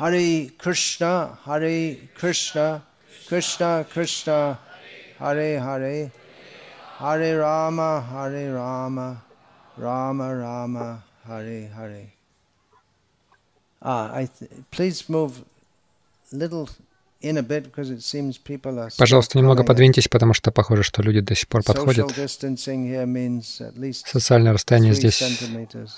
[0.00, 2.82] Hare Krishna, Hare Krishna,
[3.28, 4.58] Krishna Krishna,
[5.18, 6.10] Hare Hare,
[6.96, 9.22] Hare Rama, Hare Rama,
[9.76, 12.12] Rama Rama, Hare Hare.
[13.82, 15.44] Ah, I th- please move
[16.32, 16.70] little
[18.96, 22.06] Пожалуйста, немного подвиньтесь, потому что похоже, что люди до сих пор подходят.
[24.06, 25.18] Социальное расстояние здесь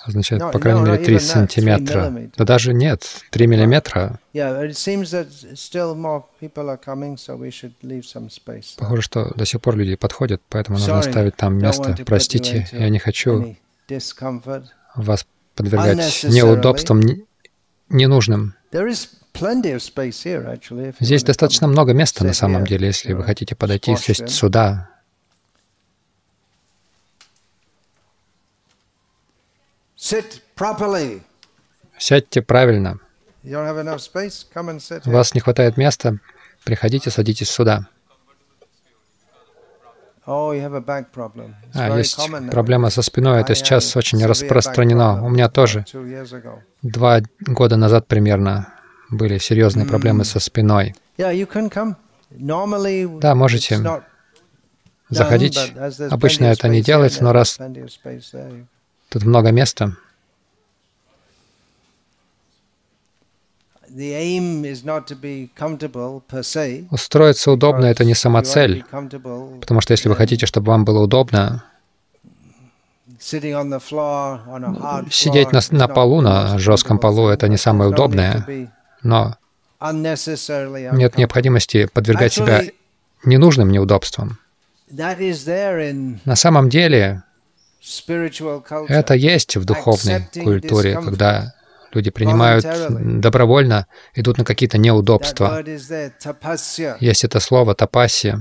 [0.05, 2.01] означает, по крайней мере, not 3 even that, three сантиметра.
[2.37, 4.19] Да даже нет, 3 миллиметра.
[8.79, 11.83] Похоже, что до сих пор люди подходят, поэтому нужно оставить там место.
[12.05, 13.55] Простите, я не хочу
[14.95, 15.95] вас подвергать
[16.33, 17.23] неудобствам не-
[17.89, 18.55] ненужным.
[20.99, 24.89] Здесь достаточно много места на самом деле, если вы хотите подойти и сесть сюда.
[31.97, 32.99] Сядьте правильно.
[35.05, 36.19] У вас не хватает места,
[36.63, 37.87] приходите, садитесь сюда.
[40.25, 40.53] Oh,
[41.73, 42.17] А, есть
[42.49, 45.21] проблема со спиной, это сейчас очень распространено.
[45.21, 45.85] У меня тоже.
[46.81, 48.73] два года назад примерно
[49.17, 50.95] были серьезные проблемы со спиной.
[53.19, 53.79] Да, можете
[55.09, 55.73] заходить.
[56.09, 57.59] Обычно это не делается, но раз
[59.09, 59.95] тут много места,
[66.89, 68.79] устроиться удобно— это не because сама you want to цель.
[68.79, 71.63] be comfortable Потому что если вы хотите, чтобы вам было удобно,
[75.11, 78.71] сидеть на, на полу, на жестком полу— это не самое удобное,
[79.03, 79.37] но
[79.81, 82.63] нет необходимости подвергать себя
[83.25, 84.39] ненужным неудобствам.
[84.89, 87.23] На самом деле
[88.87, 91.53] это есть в духовной культуре, когда
[91.91, 92.65] люди принимают
[93.19, 95.63] добровольно, идут на какие-то неудобства.
[96.99, 98.37] Есть это слово тапаси.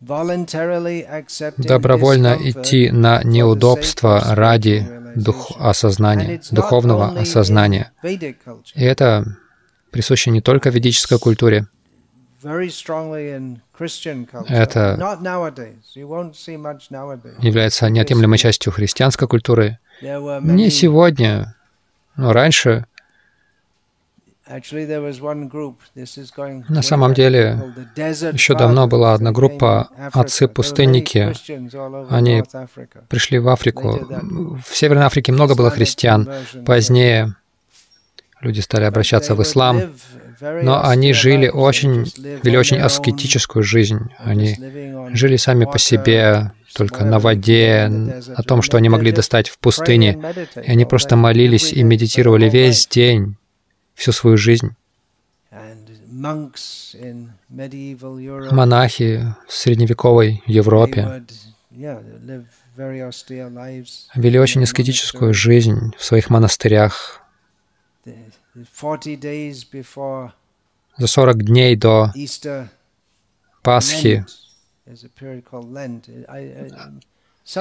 [0.00, 4.86] Voluntarily accepting Добровольно идти на неудобства ради
[5.16, 7.92] дух, осознания, духовного осознания.
[8.74, 9.24] И это
[9.90, 11.66] присуще не только ведической культуре.
[14.48, 14.96] Это-
[17.40, 19.78] является неотъемлемой частью христианской культуры.
[20.54, 21.56] Не сегодня,
[22.16, 24.37] но раньше actually there was one group, this is going
[26.68, 27.62] На самом деле,
[28.32, 31.32] еще давно была одна группа отцы-пустынники.
[32.10, 32.42] Они
[33.08, 34.06] пришли в Африку.
[34.66, 36.28] В Северной Африке много было христиан.
[36.64, 37.34] Позднее
[38.40, 39.94] люди стали обращаться в ислам,
[40.40, 42.10] но они жили очень,
[42.42, 44.00] вели очень аскетическую жизнь.
[44.18, 44.56] Они
[45.12, 47.90] жили сами по себе, только на воде,
[48.36, 50.18] о том, что они могли достать в пустыне.
[50.56, 53.36] И они просто молились и медитировали весь день,
[53.98, 54.70] всю свою жизнь.
[58.52, 61.24] Монахи в средневековой Европе
[64.14, 67.22] вели очень аскетическую жизнь в своих монастырях.
[68.06, 68.14] The-
[68.54, 70.30] the 40 days before
[70.96, 72.12] За 40 дней до
[73.62, 74.24] Пасхи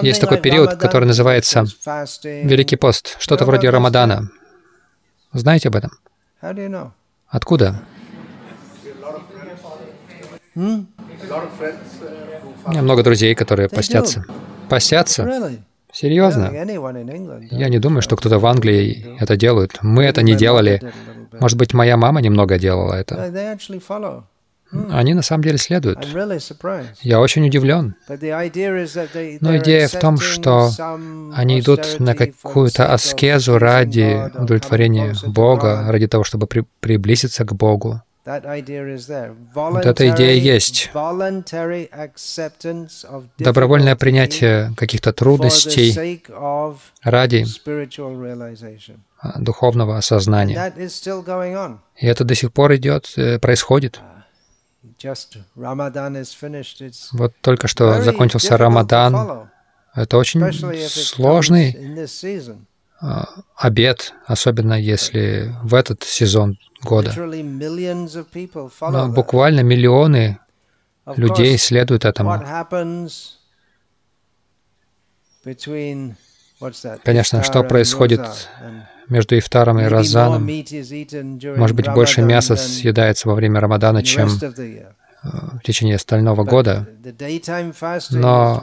[0.02, 1.66] Есть такой период, который называется.
[2.24, 4.30] Великий пост, что-то вроде Рамадана.
[5.34, 5.92] Знаете об этом?
[7.28, 7.84] Откуда?
[10.56, 10.86] Hmm?
[12.66, 14.24] У меня много друзей, которые постятся.
[14.70, 15.24] Постятся?
[15.92, 16.52] Серьезно?
[17.52, 19.80] Я не думаю, что кто-то в Англии это делает.
[19.82, 20.82] Мы это не делали.
[21.40, 23.16] Может быть, моя мама немного делала это.
[24.90, 26.06] Они на самом деле следуют.
[27.02, 27.96] Я очень удивлен.
[28.10, 30.72] Но идея в том, что
[31.34, 38.02] Они идут на какую-то аскезу ради удовлетворения Бога, ради того, чтобы при- приблизиться к Богу.
[38.26, 40.92] Вот эта идея есть.
[43.38, 46.22] Добровольное принятие каких-то трудностей
[47.04, 47.46] ради
[49.20, 50.74] а, духовного осознания.
[51.96, 54.02] И это до сих пор идет, э, происходит.
[54.02, 54.16] Just Ramadan is finished.
[54.84, 54.87] It's
[57.14, 59.50] Вот только что закончился Рамадан.
[59.94, 60.42] Это очень
[60.88, 61.76] сложный
[63.00, 67.14] а, обед, особенно если в этот сезон года.
[68.82, 70.40] Но буквально миллионы
[71.16, 72.44] людей следуют этому.
[77.04, 78.22] Конечно, что происходит
[79.10, 84.94] между Ифтаром и during Может быть, больше мяса съедается во время Рамадана, чем year.
[85.24, 86.88] в течение остального года.
[88.12, 88.62] Но.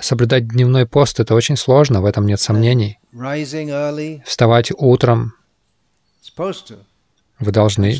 [0.00, 2.98] Соблюдать дневной пост— это очень сложно, в этом нет сомнений.
[4.24, 5.34] Вставать утром.
[7.38, 7.94] Вы должны.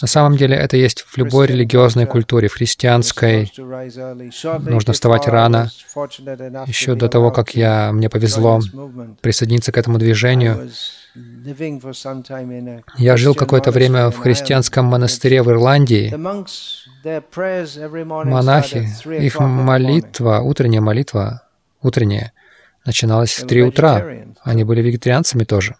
[0.00, 3.50] На самом деле это есть в любой религиозной культуре, в христианской.
[4.60, 5.70] Нужно вставать рано.
[6.66, 8.60] Еще до того, как я, мне повезло
[9.22, 10.70] присоединиться к этому движению,
[12.96, 16.14] я жил какое-то время в христианском монастыре в Ирландии.
[18.24, 18.88] Монахи,
[19.18, 21.42] их молитва, утренняя молитва,
[21.80, 22.32] утренняя,
[22.84, 24.04] начиналась в три утра.
[24.42, 25.76] Они были вегетарианцами тоже.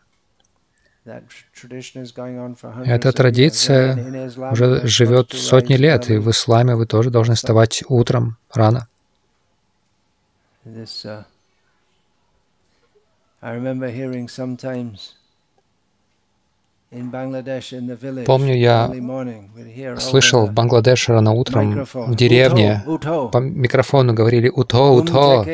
[2.84, 8.88] Эта традиция уже живет сотни лет, и в исламе вы тоже должны вставать утром рано.
[18.26, 22.82] Помню, я слышал в Бангладеше рано утром в деревне.
[22.86, 25.44] По микрофону говорили «Уто, уто».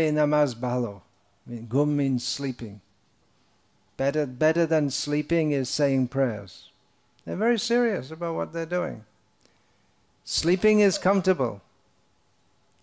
[3.96, 6.70] Better, better than sleeping is saying prayers.
[7.24, 9.04] They're very serious about what they're doing.
[10.24, 11.60] Sleeping is comfortable.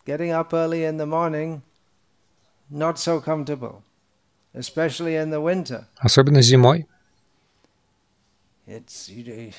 [0.06, 1.62] Getting up early in the morning,
[2.70, 3.84] not so comfortable,
[4.56, 5.86] especially in the winter.
[6.02, 6.86] Особенно зимой.
[8.68, 9.52] It's, you,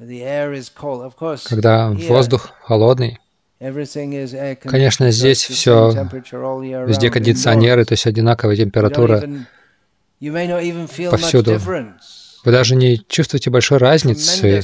[0.00, 1.02] the air is cold.
[1.02, 3.18] Of course, Когда воздух холодный,
[3.60, 9.20] Конечно, здесь все, везде кондиционеры, то есть одинаковая температура
[11.10, 11.60] повсюду.
[12.44, 14.62] Вы даже не чувствуете большой разницы.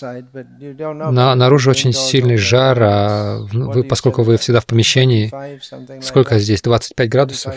[0.00, 5.32] На, наружу очень сильный жар, а вы, поскольку вы всегда в помещении,
[6.02, 6.62] сколько здесь?
[6.62, 7.54] 25 градусов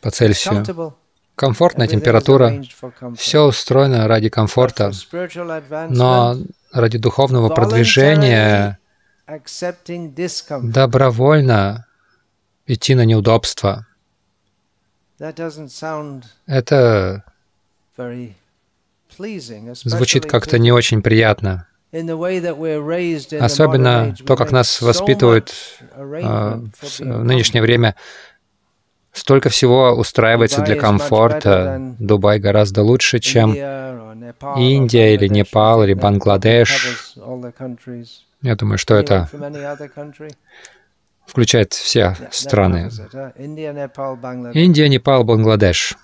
[0.00, 0.94] по Цельсию.
[1.34, 2.62] Комфортная температура.
[3.16, 4.92] Все устроено ради комфорта.
[5.90, 6.36] Но
[6.72, 8.78] ради духовного продвижения
[10.62, 11.86] добровольно
[12.66, 13.86] идти на неудобства.
[16.46, 17.24] Это
[19.84, 21.68] звучит как-то не очень приятно.
[23.40, 25.54] Особенно то, как нас воспитывают
[25.94, 27.94] а, в нынешнее время.
[29.12, 31.94] Столько всего устраивается для комфорта.
[31.98, 37.14] Дубай гораздо лучше, чем Индия или Непал или Бангладеш.
[38.40, 39.28] Я думаю, что это
[41.26, 42.90] включает все страны.
[44.54, 45.96] Индия, Непал, Бангладеш.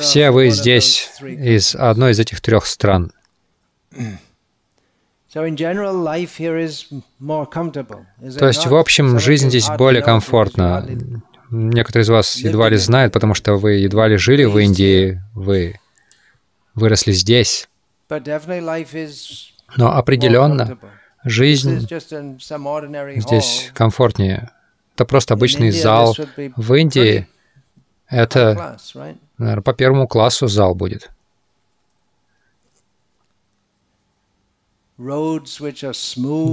[0.00, 3.12] Все вы здесь из одной из этих трех стран.
[8.38, 10.86] То есть, в общем, жизнь здесь более комфортна.
[11.50, 15.78] Некоторые из вас едва ли знают, потому что вы едва ли жили в Индии, вы
[16.74, 17.68] выросли здесь.
[18.08, 20.78] Но определенно
[21.26, 24.50] жизнь здесь комфортнее.
[24.94, 26.16] Это просто обычный зал.
[26.56, 27.28] В Индии
[28.08, 28.78] это,
[29.36, 31.10] наверное, по первому классу зал будет.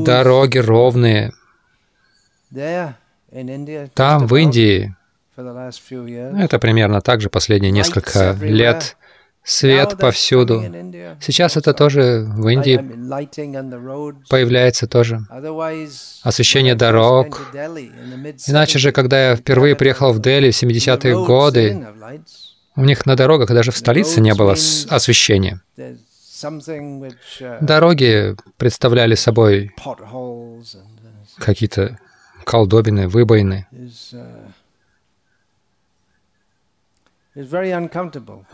[0.03, 1.31] Дороги ровные.
[3.93, 4.93] Там, в Индии,
[5.35, 8.97] это примерно так же последние несколько лет,
[9.43, 10.63] свет повсюду.
[11.19, 12.77] Сейчас это тоже в Индии
[14.29, 15.19] появляется тоже.
[16.23, 17.41] Освещение дорог.
[18.47, 21.85] Иначе же, когда я впервые приехал в Дели в 70-е годы,
[22.75, 25.61] у них на дорогах даже в столице не было освещения.
[27.61, 29.71] Дороги представляли собой
[31.37, 31.97] какие-то
[32.43, 33.67] колдобины, выбоины.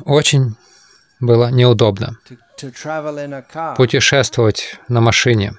[0.05, 0.55] Очень
[1.19, 2.17] было неудобно
[3.77, 5.53] путешествовать на машине.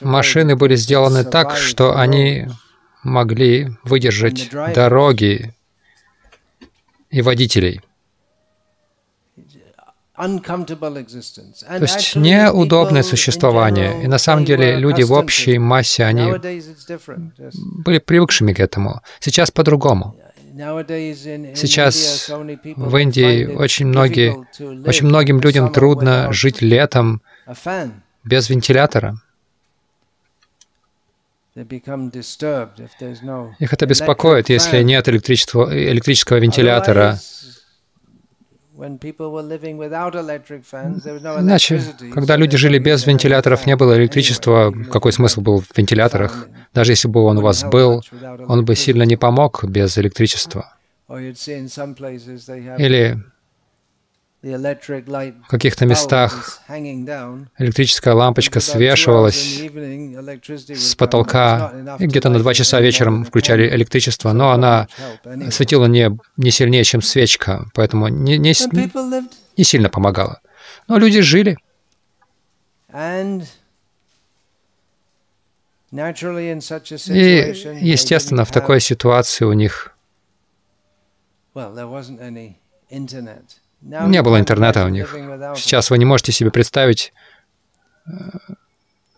[0.00, 2.48] Машины были сделаны так, что они
[3.02, 5.54] могли выдержать дороги
[7.10, 7.80] и водителей.
[10.16, 14.04] То есть неудобное существование.
[14.04, 16.32] И на самом деле люди в общей массе, они
[17.84, 19.00] были привыкшими к этому.
[19.20, 20.14] Сейчас по-другому.
[21.54, 24.34] Сейчас в Индии очень, многие,
[24.86, 27.22] очень многим людям трудно жить летом
[28.24, 29.20] без вентилятора.
[33.58, 37.18] Их это беспокоит, если нет электричества, электрического вентилятора.
[41.40, 41.82] Иначе,
[42.14, 46.48] когда люди жили без вентиляторов, не было электричества, какой смысл был в вентиляторах?
[46.72, 48.02] Даже если бы он у вас был,
[48.46, 50.74] он бы сильно не помог без электричества.
[52.78, 53.18] Или
[54.42, 59.60] В каких-то местах электрическая лампочка свешивалась
[60.68, 64.88] с потолка, и где-то на два часа вечером включали электричество, но она
[65.50, 68.54] светила не, не сильнее, чем свечка, поэтому не, не,
[69.58, 70.40] не сильно помогала.
[70.88, 71.58] Но люди жили.
[77.08, 79.94] И, естественно, в такой ситуации у них
[83.80, 85.14] не было интернета у них.
[85.56, 87.12] Сейчас вы не можете себе представить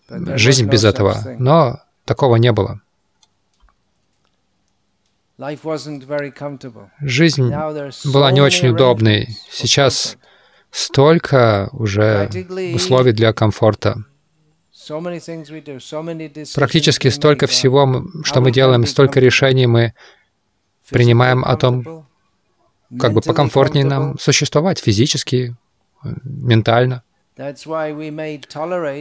[0.09, 2.81] жизнь без этого, но такого не было.
[7.00, 7.52] Жизнь
[8.04, 9.28] была не очень удобной.
[9.50, 10.16] Сейчас
[10.71, 12.31] столько уже
[12.75, 14.04] условий для комфорта.
[16.54, 19.95] Практически столько всего, что мы делаем, столько решений мы
[20.90, 22.07] принимаем о том,
[22.99, 25.54] как бы покомфортнее нам существовать физически,
[26.25, 27.02] ментально.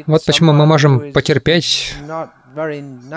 [0.08, 1.94] Вот почему мы можем потерпеть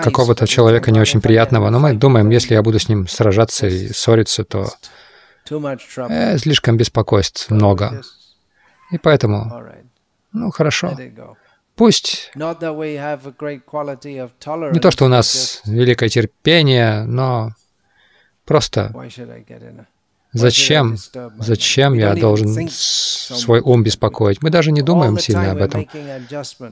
[0.03, 3.93] какого-то человека не очень приятного, но мы думаем, если я буду с ним сражаться и
[3.93, 4.67] ссориться, то
[5.49, 8.01] э, слишком беспокойств много.
[8.91, 9.63] И поэтому,
[10.33, 10.97] ну хорошо,
[11.75, 12.53] пусть не
[14.79, 17.51] то, что у нас великое терпение, но
[18.45, 18.91] просто
[20.35, 20.97] Зачем?
[21.39, 24.41] Зачем я должен свой ум беспокоить?
[24.41, 25.87] Мы даже не думаем сильно об этом.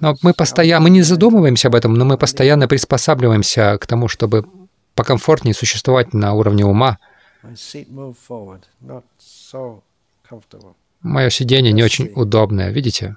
[0.01, 4.46] Но мы постоянно, мы не задумываемся об этом, но мы постоянно приспосабливаемся к тому, чтобы
[4.96, 6.98] покомфортнее существовать на уровне ума.
[11.01, 13.15] Мое сидение не очень удобное, видите?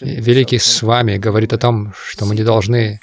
[0.00, 3.00] Великий Свами говорит о том, что мы не должны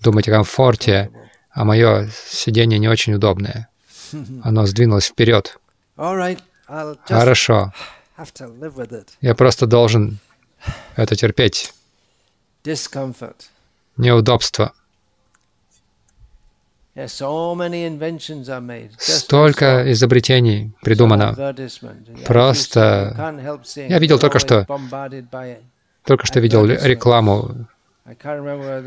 [0.00, 1.10] думать о комфорте,
[1.58, 3.68] а мое сидение не очень удобное.
[4.44, 5.58] Оно сдвинулось вперед.
[7.08, 7.72] Хорошо.
[9.20, 10.18] Я просто должен
[10.94, 11.72] это терпеть.
[13.96, 14.72] Неудобство.
[18.98, 21.34] Столько изобретений придумано.
[22.24, 23.34] Просто
[23.74, 24.64] я видел только что,
[26.04, 27.66] только что видел рекламу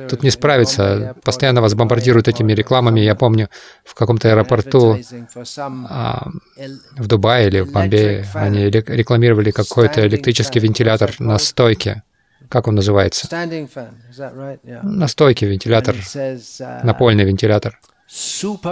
[0.09, 1.15] Тут не справиться.
[1.23, 3.01] Постоянно вас бомбардируют этими рекламами.
[3.01, 3.49] Я помню,
[3.83, 4.97] в каком-то аэропорту
[5.89, 6.27] а,
[6.97, 12.03] в Дубае или в Бомбее они рекламировали какой-то электрический вентилятор на стойке.
[12.49, 13.27] Как он называется?
[14.81, 15.95] На стойке вентилятор,
[16.83, 17.79] напольный вентилятор.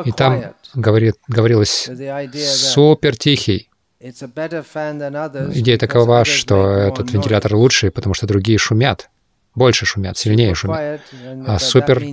[0.05, 1.89] И там говорит, говорилось
[2.33, 3.69] «супер тихий».
[4.01, 9.09] Идея такова, что этот вентилятор лучший, потому что другие шумят
[9.55, 11.01] больше шумят, сильнее шумят.
[11.45, 12.03] А супер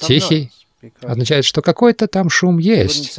[0.00, 0.50] тихий
[1.02, 3.18] означает, что какой-то там шум есть.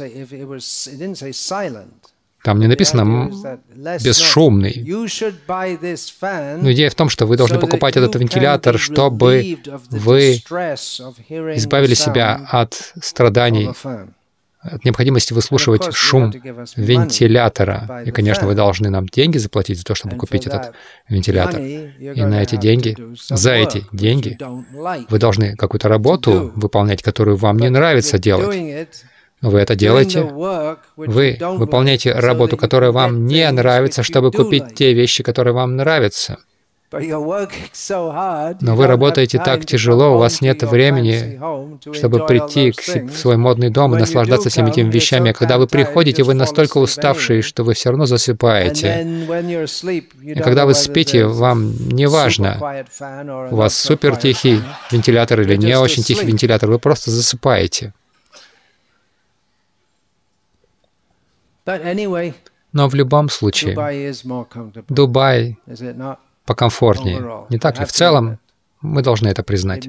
[2.42, 3.30] Там не написано
[4.02, 4.84] «бесшумный».
[6.60, 9.58] Но идея в том, что вы должны покупать этот вентилятор, чтобы
[9.90, 13.70] вы избавили себя от страданий
[14.62, 16.32] от необходимости выслушивать шум
[16.76, 18.02] вентилятора.
[18.06, 20.72] И, конечно, вы должны нам деньги заплатить за то, чтобы купить этот
[21.08, 21.60] вентилятор.
[21.60, 22.96] И на эти деньги,
[23.28, 24.38] за эти деньги,
[25.08, 28.88] вы должны какую-то работу выполнять, которую вам не нравится делать.
[29.40, 30.22] Вы это делаете.
[30.96, 36.38] Вы выполняете работу, которая вам не нравится, чтобы купить те вещи, которые вам нравятся.
[36.92, 41.40] Но вы работаете так тяжело, у вас нет времени,
[41.92, 45.30] чтобы прийти в свой модный дом и наслаждаться всеми этими вещами.
[45.30, 49.06] А когда вы приходите, вы настолько уставшие, что вы все равно засыпаете.
[50.22, 52.84] И когда вы спите, вам не важно,
[53.50, 57.94] у вас супер тихий вентилятор или не очень тихий вентилятор, вы просто засыпаете.
[62.72, 64.14] Но в любом случае,
[64.88, 65.58] Дубай
[66.44, 67.46] покомфортнее.
[67.50, 67.84] Не так ли?
[67.84, 68.38] В целом,
[68.80, 69.88] мы должны это признать.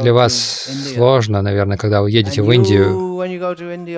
[0.00, 3.20] Для вас сложно, наверное, когда вы едете в Индию.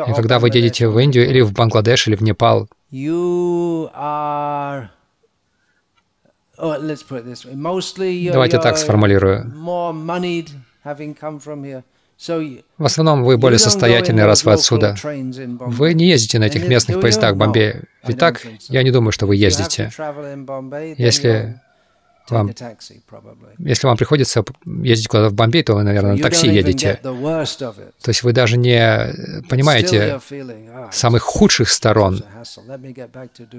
[0.06, 2.68] И когда вы едете в Индию или в Бангладеш, или в Непал,
[8.32, 9.52] Давайте так сформулирую.
[12.18, 14.96] В основном вы более состоятельны, раз вы отсюда.
[15.02, 17.84] Вы не ездите на этих местных поездах в Бомбее.
[18.06, 18.42] Ведь так?
[18.68, 19.90] Я не думаю, что вы ездите.
[20.96, 21.60] Если
[22.30, 22.50] вам,
[23.58, 26.98] если вам приходится ездить куда-то в Бомбей, то вы, наверное, на такси едете.
[27.02, 32.22] То есть вы даже не понимаете ah, самых худших сторон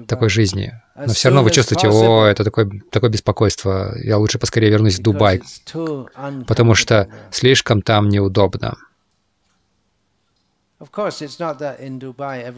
[0.06, 0.72] такой жизни.
[0.96, 5.02] Но все равно вы чувствуете, о, это такое, такое беспокойство, я лучше поскорее вернусь в
[5.02, 5.42] Дубай,
[6.46, 8.76] потому что слишком там неудобно.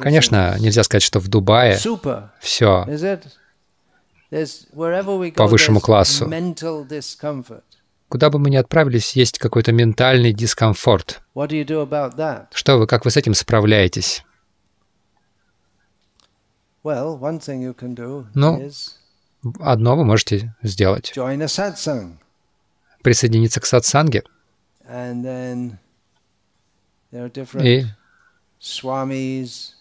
[0.00, 1.78] Конечно, нельзя сказать, что в Дубае
[2.40, 2.86] все
[5.36, 6.26] по высшему классу.
[8.08, 11.22] Куда бы мы ни отправились, есть какой-то ментальный дискомфорт.
[12.52, 14.24] Что вы, как вы с этим справляетесь?
[18.34, 18.70] Ну,
[19.60, 21.12] одно вы можете сделать.
[23.02, 24.22] Присоединиться к сатсанге.
[27.62, 27.86] И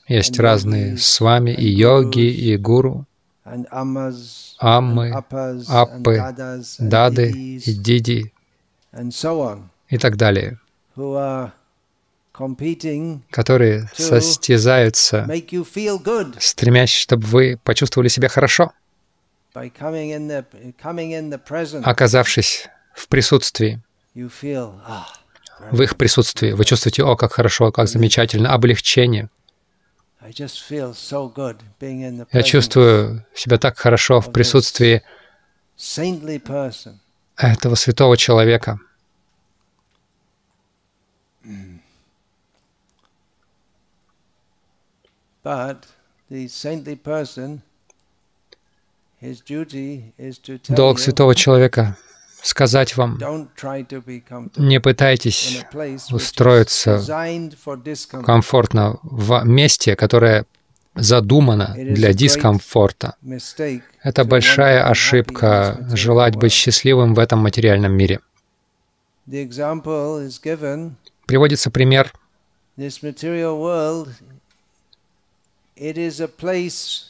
[0.08, 3.06] есть разные свами и йоги, и гуру,
[4.60, 5.12] аммы,
[5.68, 6.16] аппы,
[6.80, 8.34] дады и диди.
[9.90, 10.60] и так далее,
[13.30, 15.26] которые состязаются,
[16.40, 18.72] стремясь, чтобы вы почувствовали себя хорошо,
[21.84, 23.80] оказавшись в присутствии,
[25.72, 26.52] в их присутствии.
[26.54, 29.30] Вы чувствуете, о, как хорошо, как замечательно, облегчение.
[32.32, 35.02] Я чувствую себя так хорошо в присутствии
[37.38, 38.80] этого святого человека.
[50.70, 51.98] Долг святого человека
[52.44, 53.20] сказать вам,
[54.58, 55.64] не пытайтесь
[56.12, 57.02] устроиться
[58.24, 60.46] комфортно в месте, которое
[60.96, 63.16] задумано для дискомфорта.
[64.04, 68.20] Это большая ошибка желать быть счастливым в этом материальном мире.
[71.26, 72.14] Приводится пример.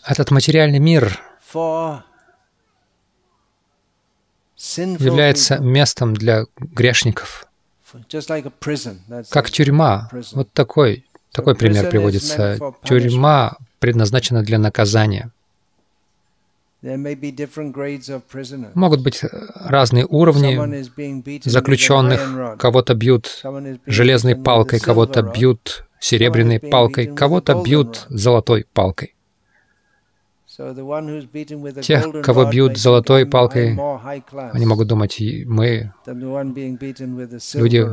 [0.06, 1.20] Этот материальный мир
[5.00, 7.48] является местом для грешников,
[9.30, 10.10] как тюрьма.
[10.34, 12.58] Вот такой, такой пример приводится.
[12.84, 15.32] Тюрьма предназначена для наказания.
[18.74, 19.24] Могут быть
[19.56, 22.58] разные уровни заключенных.
[22.58, 23.44] Кого-то бьют
[23.86, 29.14] железной палкой, кого-то бьют серебряной палкой, кого-то бьют золотой палкой.
[31.82, 33.78] Тех, кого бьют золотой палкой,
[34.52, 35.92] они могут думать, мы
[37.54, 37.88] люди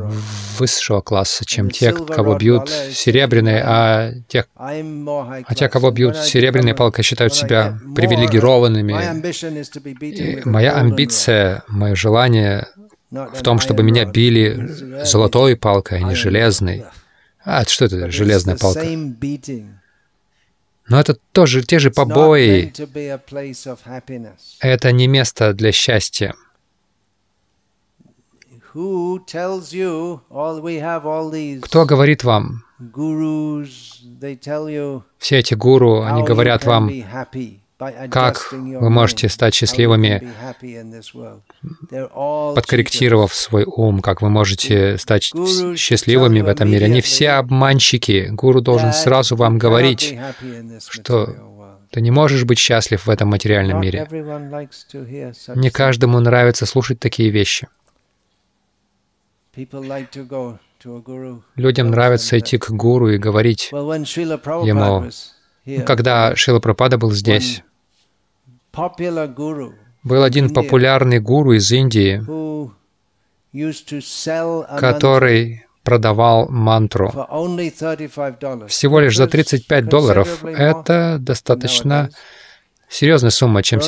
[0.57, 7.03] высшего класса, чем те, кого бьют серебряной, а тех, а те, кого бьют серебряной палкой,
[7.03, 8.93] считают себя привилегированными.
[10.01, 12.67] И моя амбиция, мое желание
[13.11, 16.85] в том, чтобы меня били золотой палкой, а не железной.
[17.43, 18.85] А что это железная палка?
[20.89, 22.73] Но это тоже те же побои.
[24.59, 26.33] Это не место для счастья.
[31.61, 32.63] Кто говорит вам?
[35.17, 36.89] Все эти гуру, они говорят вам,
[38.09, 40.33] как вы можете стать счастливыми,
[42.53, 45.31] подкорректировав свой ум, как вы можете стать
[45.77, 46.85] счастливыми в этом мире.
[46.87, 48.27] Они все обманщики.
[48.31, 50.17] Гуру должен сразу вам говорить,
[50.89, 51.35] что
[51.91, 54.05] ты не можешь быть счастлив в этом материальном мире.
[55.55, 57.67] Не каждому нравится слушать такие вещи.
[61.55, 65.09] Людям нравится идти к гуру и говорить ему,
[65.85, 67.63] когда Шила Пропада был здесь,
[70.03, 72.21] был один популярный гуру из Индии,
[74.79, 77.11] который продавал мантру.
[78.67, 80.43] всего лишь за 35 долларов.
[80.43, 82.09] Это достаточно
[82.89, 83.79] серьезная сумма, чем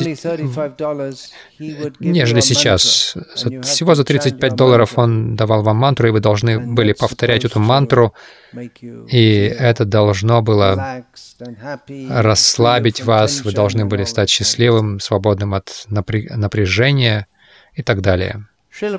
[1.99, 3.15] нежели сейчас.
[3.63, 8.13] Всего за 35 долларов он давал вам мантру, и вы должны были повторять эту мантру,
[8.53, 11.05] и это должно было
[12.09, 17.27] расслабить вас, вы должны были стать счастливым, свободным от напряжения
[17.73, 18.45] и так далее.
[18.71, 18.97] Шила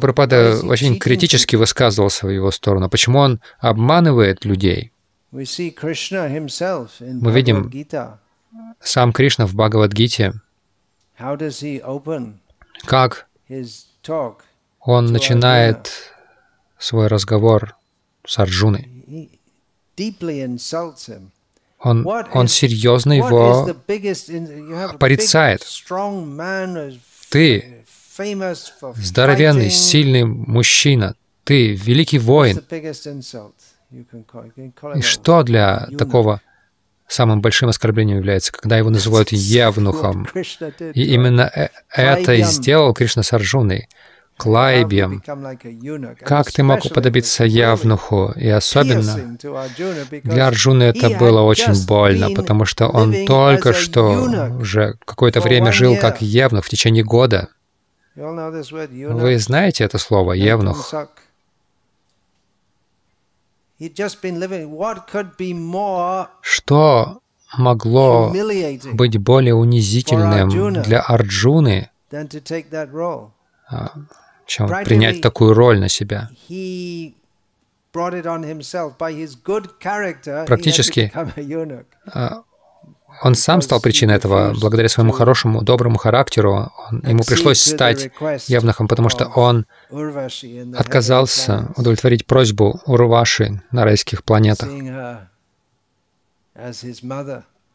[0.00, 2.90] Прабхупада очень критически высказывался в его сторону.
[2.90, 4.92] Почему он обманывает людей?
[5.30, 5.44] Мы
[7.32, 7.70] видим
[8.80, 10.34] сам Кришна в Бхагавадгите,
[12.84, 13.26] как
[14.80, 15.92] он начинает
[16.78, 17.76] свой разговор
[18.26, 18.88] с Арджуной.
[21.84, 23.74] Он, он серьезно его
[24.98, 25.66] порицает.
[27.28, 27.84] Ты
[28.96, 32.60] здоровенный, сильный мужчина, ты великий воин.
[34.94, 36.40] И что для такого
[37.06, 40.28] самым большим оскорблением является, когда его называют явнухом.
[40.94, 43.88] И именно э, это и сделал Кришна с Арджуной.
[44.36, 45.22] к лайбьям.
[46.24, 48.32] Как ты мог уподобиться Явнуху?
[48.34, 49.36] И особенно
[50.24, 55.96] для Арджуны это было очень больно, потому что он только что уже какое-то время жил
[55.96, 57.48] как Явнух в течение года.
[58.14, 60.92] Вы знаете это слово «евнух»?
[66.40, 67.20] Что
[67.58, 68.32] могло
[68.92, 70.48] быть более унизительным
[70.82, 71.90] для Арджуны,
[73.70, 73.92] а,
[74.46, 76.28] чем принять такую роль на себя?
[80.46, 81.12] Практически
[83.20, 84.54] он сам стал причиной этого.
[84.58, 88.10] Благодаря своему хорошему, доброму характеру он, ему пришлось стать
[88.46, 89.66] явнахом, потому что он
[90.76, 94.68] отказался удовлетворить просьбу Урваши на райских планетах,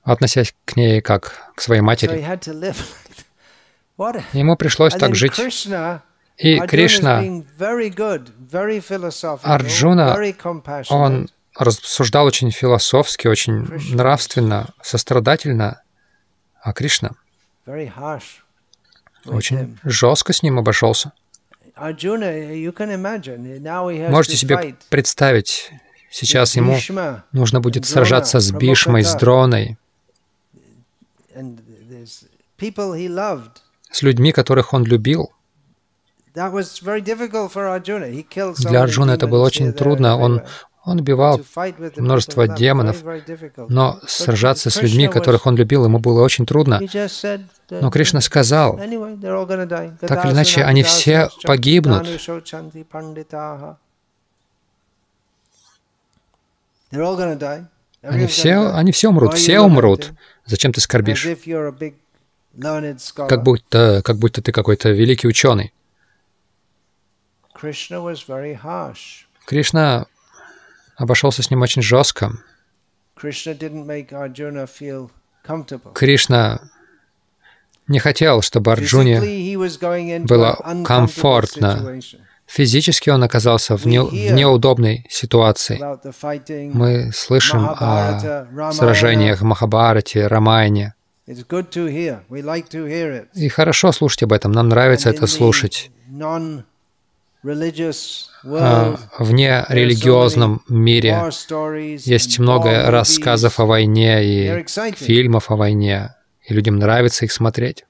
[0.03, 2.25] относясь к ней как к своей матери.
[4.33, 5.39] Ему пришлось так жить.
[6.37, 7.23] И Кришна,
[9.41, 10.33] Арджуна,
[10.89, 15.81] он рассуждал очень философски, очень нравственно, сострадательно,
[16.61, 17.11] а Кришна?
[19.25, 21.11] Очень жестко с ним обошелся.
[24.09, 25.71] Можете себе представить,
[26.09, 26.77] сейчас ему
[27.31, 29.77] нужно будет сражаться с Бишмой, с Дроной,
[33.91, 35.31] с людьми, которых он любил.
[36.33, 36.47] Для
[38.81, 40.17] Арджуна это было очень трудно.
[40.17, 40.43] Он
[40.87, 41.41] он убивал
[41.97, 43.03] множество демонов,
[43.67, 46.79] но сражаться с людьми, которых он любил, ему было очень трудно.
[47.69, 48.87] Но Кришна сказал, так
[50.25, 52.07] или иначе, они все погибнут.
[58.01, 60.13] Они все, они все умрут, все умрут.
[60.45, 61.27] Зачем ты скорбишь?
[63.13, 65.73] Как будто, как будто ты какой-то великий ученый.
[69.45, 70.05] Кришна
[70.97, 72.33] обошелся с ним очень жестко.
[75.93, 76.59] Кришна
[77.87, 79.21] не хотел, чтобы Арджуне
[80.25, 81.99] было комфортно.
[82.45, 85.79] Физически он оказался в, не, в неудобной ситуации.
[86.73, 90.93] Мы слышим о сражениях в Махабарате, Рамайне.
[93.35, 95.91] И хорошо слушать об этом, нам нравится это слушать.
[98.43, 101.29] А, вне религиозном мире
[102.05, 107.85] есть много рассказов о войне и фильмов о войне, и людям нравится их смотреть.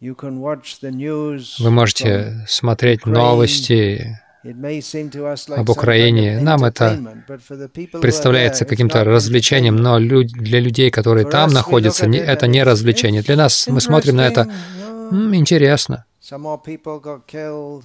[0.00, 4.18] Вы можете смотреть новости
[5.48, 6.40] об Украине.
[6.40, 7.24] Нам это
[8.00, 13.22] представляется каким-то развлечением, но для людей, которые там находятся, это не развлечение.
[13.22, 14.50] Для нас мы смотрим на это
[15.10, 16.04] интересно.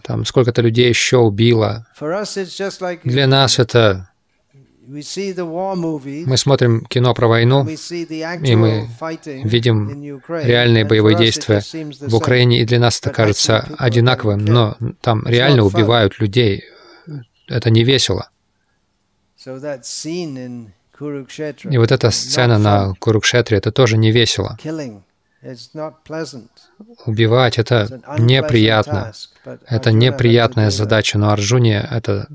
[0.03, 1.87] Там сколько-то людей еще убило.
[3.03, 4.09] Для нас это...
[4.85, 8.87] Мы смотрим кино про войну, и мы
[9.43, 11.61] видим реальные боевые действия
[12.07, 16.63] в Украине, и для нас это кажется одинаковым, но там реально убивают людей.
[17.47, 18.29] Это не весело.
[21.69, 24.57] И вот эта сцена на Курукшетре, это тоже не весело.
[27.05, 29.13] Убивать— это неприятно.
[29.67, 32.27] Это неприятная задача, но Арджуне это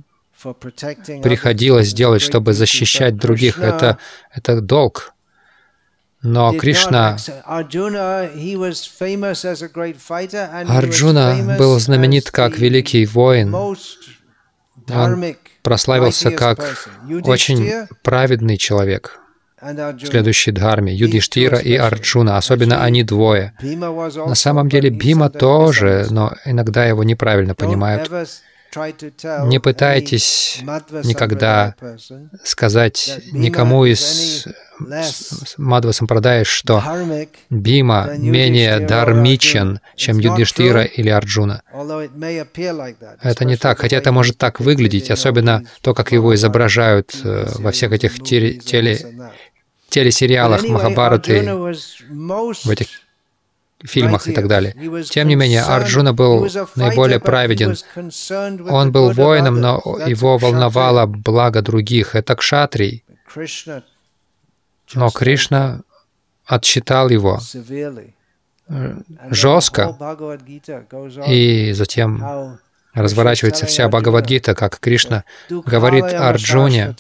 [1.22, 3.58] приходилось делать, чтобы защищать других.
[3.58, 3.98] Это,
[4.32, 5.14] это долг.
[6.22, 7.16] Но Кришна,
[10.68, 13.52] Арджуна был знаменит как великий воин.
[13.54, 16.88] Он прославился как
[17.24, 19.21] очень праведный человек
[20.04, 23.52] следующей дхарме, Юдиштира и Арджуна, особенно они двое.
[23.60, 28.10] На самом деле Бима тоже, но иногда его неправильно понимают.
[28.74, 30.60] Не пытайтесь
[31.04, 31.74] никогда
[32.42, 34.46] сказать никому из
[35.58, 36.82] Мадва Сампрадай, что
[37.50, 41.62] Бима менее дармичен, чем Юдиштира или Арджуна.
[43.22, 47.70] Это не так, хотя это может так выглядеть, особенно то, как его изображают э, во
[47.70, 48.58] всех этих теле,
[49.92, 51.42] телесериалах Махабараты,
[52.64, 52.88] в этих
[53.84, 54.74] фильмах и так далее.
[55.04, 57.76] Тем не менее, Арджуна был наиболее праведен.
[58.68, 62.14] Он был воином, но его волновало благо других.
[62.14, 63.04] Это кшатрий.
[64.94, 65.80] Но Кришна
[66.44, 67.40] отчитал его
[68.68, 68.94] э,
[69.30, 69.96] жестко,
[71.26, 72.58] и затем
[72.92, 76.94] разворачивается вся Бхагавадгита, как Кришна говорит Арджуне,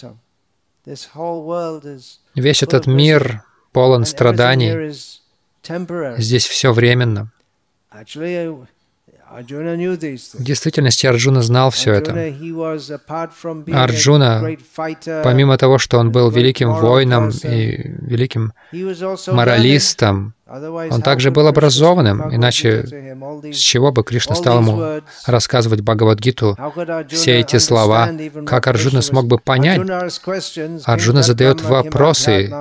[2.34, 4.92] Весь этот мир полон страданий.
[6.18, 7.30] Здесь все временно.
[9.32, 12.12] В действительности Арджуна знал все это.
[13.72, 14.56] Арджуна,
[15.24, 18.52] помимо того, что он был великим воином и великим
[19.28, 20.34] моралистом,
[20.90, 26.58] он также был образованным, иначе с чего бы Кришна стал ему рассказывать Бхагавадгиту
[27.08, 28.10] все эти слова,
[28.46, 29.80] как Арджуна смог бы понять?
[30.84, 32.52] Арджуна задает вопросы,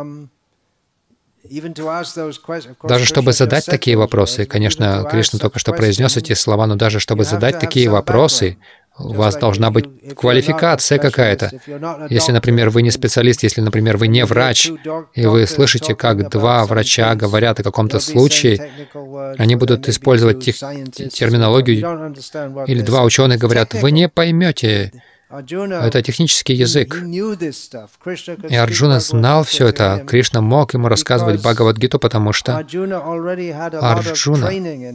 [2.84, 7.24] даже чтобы задать такие вопросы, конечно, Кришна только что произнес эти слова, но даже чтобы
[7.24, 8.58] задать такие вопросы,
[8.98, 9.86] у вас должна быть
[10.16, 11.52] квалификация какая-то.
[12.10, 14.70] Если, например, вы не специалист, если, например, вы не врач,
[15.14, 18.70] и вы слышите, как два врача говорят о каком-то случае,
[19.38, 22.14] они будут использовать тех, терминологию,
[22.68, 24.92] или два ученых говорят, вы не поймете
[25.32, 26.96] это технический язык.
[28.50, 30.04] И Арджуна знал все это.
[30.08, 34.52] Кришна мог ему рассказывать Бхагавадгиту, потому что Арджуна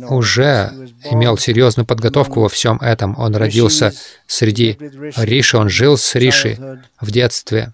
[0.08, 0.72] уже
[1.10, 3.18] имел серьезную подготовку во всем этом.
[3.18, 3.92] Он родился
[4.26, 4.76] среди
[5.16, 7.72] Риши, он жил с Риши в детстве.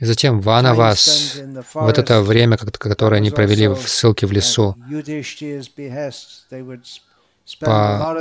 [0.00, 1.36] И затем Ванавас,
[1.74, 4.74] вот это время, которое они провели в ссылке в лесу,
[7.58, 8.16] по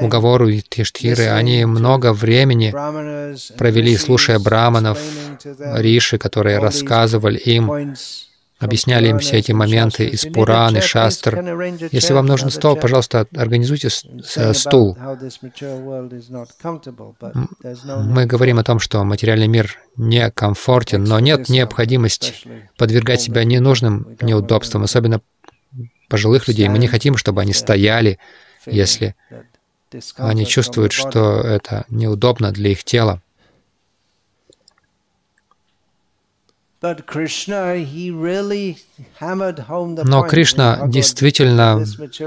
[0.00, 2.70] уговору Тиштхиры, они много времени
[3.56, 4.98] провели, слушая браманов,
[5.58, 7.94] риши, которые рассказывали им,
[8.58, 11.38] объясняли им все эти моменты из Пураны, Шастр.
[11.90, 14.96] Если вам нужен стол, пожалуйста, организуйте стул.
[18.04, 22.34] Мы говорим о том, что материальный мир некомфортен, но нет необходимости
[22.76, 25.20] подвергать себя ненужным неудобствам, особенно
[26.08, 26.68] пожилых людей.
[26.68, 28.18] Мы не хотим, чтобы они стояли,
[28.66, 29.14] если
[30.16, 33.20] они чувствуют, что это неудобно для их тела.
[36.82, 36.94] Но
[40.24, 41.84] Кришна действительно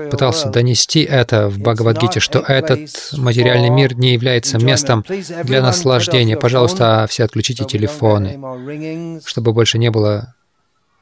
[0.10, 5.04] пытался донести это в Бхагавадгите, что этот материальный мир не является местом
[5.44, 6.38] для наслаждения.
[6.38, 10.34] Пожалуйста, все отключите телефоны, чтобы больше не было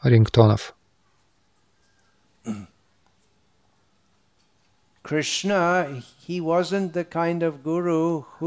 [0.01, 0.73] рингтонов.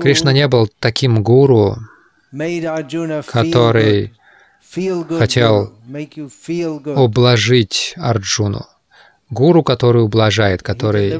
[0.00, 1.76] Кришна не был таким гуру,
[3.26, 4.12] который
[5.18, 5.72] хотел
[6.96, 8.66] ублажить Арджуну
[9.30, 11.10] гуру, который ублажает, который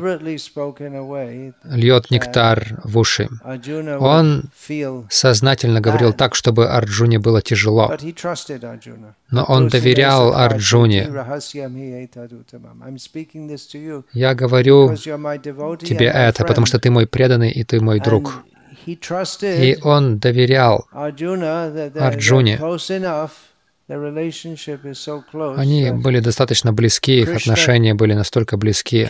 [1.65, 3.29] льет нектар в уши.
[4.01, 4.45] Он
[5.11, 7.97] сознательно говорил так, чтобы Арджуне было тяжело.
[9.31, 11.09] Но он доверял Арджуне.
[14.13, 18.45] Я говорю тебе это, потому что ты мой преданный и ты мой друг.
[18.87, 22.61] И он доверял Арджуне,
[23.89, 29.07] они были достаточно близки, их отношения были настолько близки,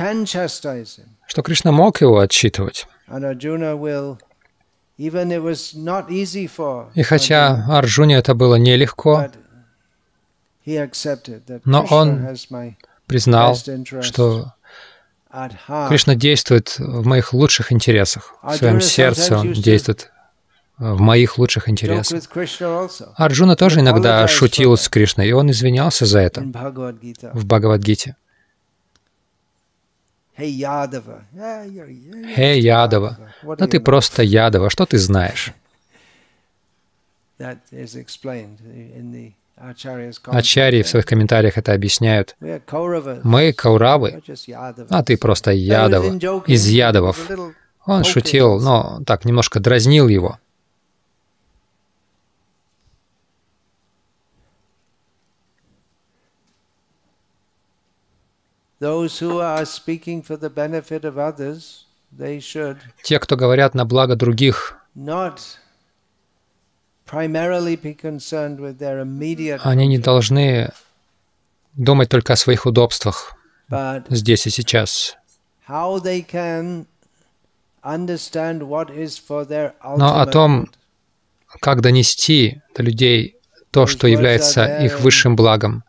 [1.26, 2.86] что Кришна мог его отчитывать.
[6.94, 9.30] И хотя Арджуне это было нелегко,
[11.64, 12.36] но он
[13.06, 13.56] признал,
[14.02, 14.52] что
[15.88, 18.34] Кришна действует в моих лучших интересах.
[18.42, 20.10] В своем сердце он действует
[20.78, 22.22] в моих лучших интересах.
[23.16, 28.16] Арджуна тоже иногда шутил с Кришной, и он извинялся за это в Бхагавадгите.
[30.38, 30.50] Хей,
[32.60, 35.54] Ядава, ну ты просто Ядава, что ты знаешь?
[40.26, 42.36] Ачарьи в своих комментариях это объясняют.
[42.40, 44.22] Мы Кауравы,
[44.90, 47.30] а ты просто Ядава, из Ядавов.
[47.86, 50.38] Он шутил, но так немножко дразнил его.
[63.02, 64.78] Те, кто говорят на благо других,
[69.64, 70.72] они не должны
[71.74, 73.36] думать только о своих удобствах
[74.08, 75.16] здесь и сейчас.
[79.96, 80.68] Но о том,
[81.60, 83.36] как донести до людей
[83.70, 85.84] то, что является их высшим благом.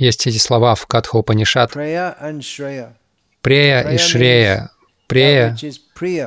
[0.00, 1.72] Есть эти слова в Катха Упанишат.
[1.72, 4.70] Прея и Шрея.
[5.06, 5.56] Прея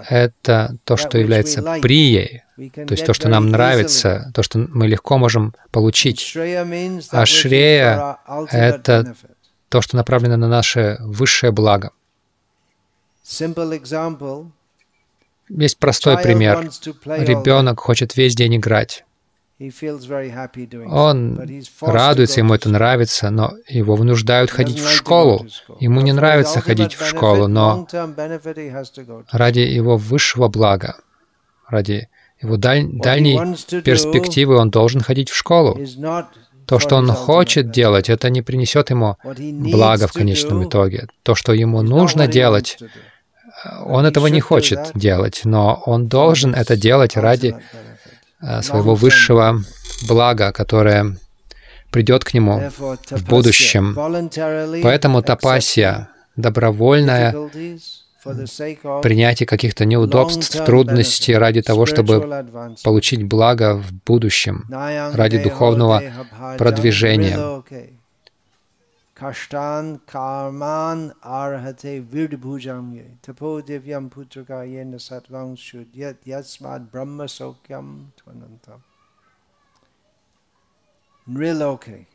[0.10, 5.18] —это то, что является прией, то есть то, что нам нравится, то, что мы легко
[5.18, 6.36] можем получить.
[7.12, 8.18] А Шрея—
[8.52, 9.16] это
[9.70, 11.92] то, что направлено на наше высшее благо.
[15.50, 16.70] Есть простой пример.
[17.06, 19.04] Ребенок хочет весь день играть.
[20.88, 21.40] Он
[21.82, 25.46] радуется, ему это нравится, но его вынуждают ходить в школу.
[25.80, 27.88] Ему не нравится ходить в школу, но
[29.32, 30.98] ради его высшего блага,
[31.68, 32.10] ради
[32.42, 33.40] его даль дальней
[33.84, 35.80] перспективы он должен ходить в школу.
[36.66, 41.08] То, что он хочет делать, это не принесет ему блага в конечном итоге.
[41.22, 42.80] То, что ему нужно делать,
[43.86, 47.93] он этого не хочет делать, но он должен это делать ради Э,
[48.62, 49.62] своего высшего
[50.08, 51.18] блага, которое
[51.92, 52.70] придет к нему
[53.10, 53.96] в будущем.
[54.84, 57.36] Поэтому тапасия, добровольное
[59.02, 62.46] принятие каких-то неудобств, трудностей ради того, чтобы
[62.84, 66.04] получить благо в будущем, ради духовного
[66.58, 67.64] продвижения.
[69.16, 78.82] Kashtan karman arhate virdibhujamye tapo divyam putraka yena satvang shudyat yasmad brahma sokyam tvanantam.
[81.26, 82.08] Нрилоке.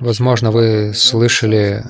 [0.00, 1.84] Возможно, вы слышали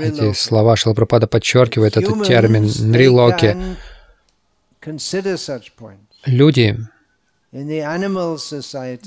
[0.00, 0.76] эти слова.
[0.76, 3.76] Шилапрапада подчеркивает этот термин Нрилоке.
[6.24, 6.78] Люди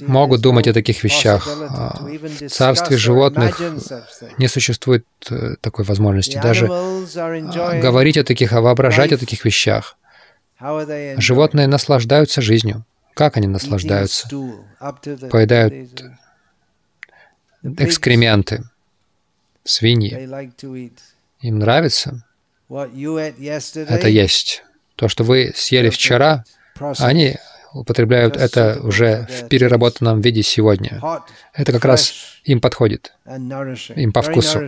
[0.08, 1.48] могут думать о таких вещах.
[1.48, 3.62] А, в царстве животных
[4.38, 9.98] не существует э, такой возможности даже а, говорить о таких, а воображать о таких вещах.
[11.18, 12.86] Животные наслаждаются жизнью.
[13.14, 14.30] Как они наслаждаются?
[15.32, 16.04] Поедают
[17.64, 18.64] экскременты,
[19.64, 20.30] свиньи.
[21.42, 22.24] Им нравится
[22.70, 24.64] это есть.
[24.96, 26.44] То, что вы съели вчера,
[27.00, 27.38] они
[27.74, 31.02] употребляют это уже в переработанном виде сегодня.
[31.54, 34.68] Это как раз им подходит, им по вкусу.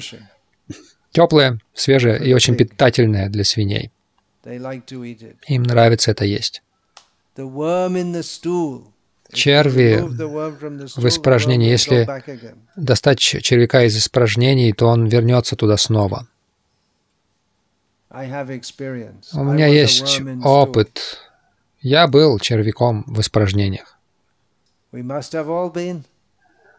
[1.12, 3.92] Теплое, свежее и очень питательное для свиней.
[4.46, 6.64] Им нравится это есть.
[9.34, 12.08] Черви в испражнении, если
[12.76, 16.28] достать червяка из испражнений, то он вернется туда снова.
[18.10, 18.24] У
[19.44, 21.31] меня есть опыт
[21.82, 23.98] я был червяком в испражнениях.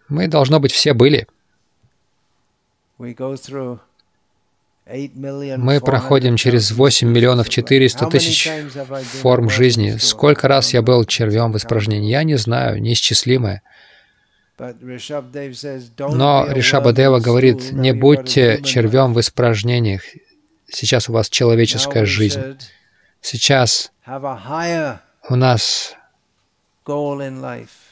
[0.08, 1.26] Мы, должно быть, все были.
[2.98, 3.14] Мы
[5.80, 8.50] проходим через 8 миллионов 400 тысяч
[9.20, 9.96] форм жизни.
[9.98, 12.10] Сколько раз я был червем в испражнении?
[12.10, 13.62] Я не знаю, неисчислимое.
[15.98, 20.02] Но Ришабадева говорит, не будьте червем в испражнениях.
[20.68, 22.58] Сейчас у вас человеческая жизнь.
[23.20, 23.91] Сейчас
[25.28, 25.94] у нас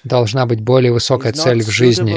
[0.02, 2.16] должна быть более высокая цель в жизни.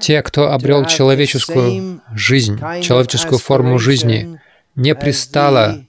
[0.00, 4.40] Те, кто обрел человеческую жизнь, человеческую форму жизни,
[4.74, 5.84] не пристало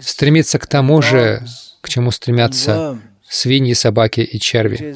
[0.00, 1.44] стремиться к тому же,
[1.80, 2.98] к чему стремятся
[3.28, 4.94] свиньи, собаки и черви.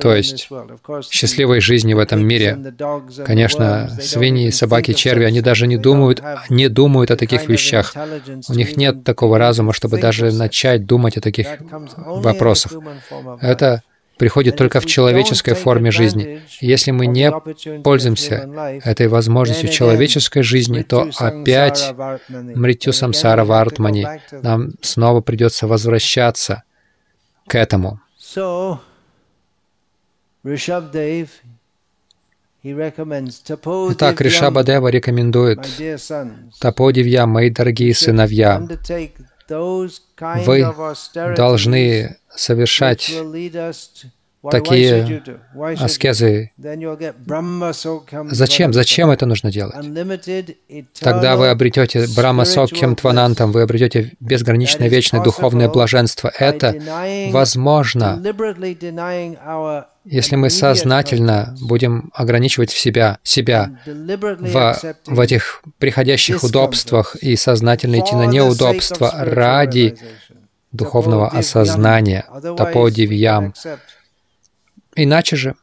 [0.00, 0.48] То есть
[1.10, 2.58] счастливой жизни в этом мире.
[3.24, 7.94] Конечно, свиньи, собаки, черви, они даже не думают, не думают о таких вещах.
[8.48, 11.46] У них нет такого разума, чтобы даже начать думать о таких
[11.96, 12.72] вопросах.
[13.40, 13.82] Это
[14.18, 16.42] приходит только в человеческой форме жизни.
[16.60, 17.32] Если мы не
[17.82, 18.48] пользуемся
[18.84, 21.94] этой возможностью человеческой жизни, то опять
[22.28, 24.06] мритю самсара вартмани,
[24.42, 26.62] нам снова придется возвращаться
[27.46, 28.00] к этому.
[32.64, 35.66] Итак, Ришабадева рекомендует,
[36.60, 38.66] Таподивья, мои дорогие сыновья,
[39.48, 40.66] вы
[41.36, 43.12] должны совершать
[44.50, 45.22] такие
[45.78, 46.50] аскезы.
[48.30, 48.72] Зачем?
[48.72, 49.76] Зачем это нужно делать?
[50.98, 56.32] Тогда вы обретете Брахма Сокхем Тванантам, вы обретете безграничное вечное духовное блаженство.
[56.36, 56.76] Это
[57.30, 58.22] возможно,
[60.04, 64.76] если мы сознательно будем ограничивать в себя, себя в,
[65.06, 69.96] в этих приходящих удобствах и сознательно идти на неудобства ради
[70.72, 72.24] духовного осознания,
[72.56, 73.54] таподивьям,
[74.94, 75.54] Иначе же.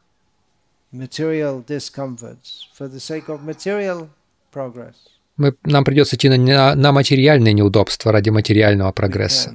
[5.36, 9.54] Мы, нам придется идти на, на материальные неудобства ради материального прогресса.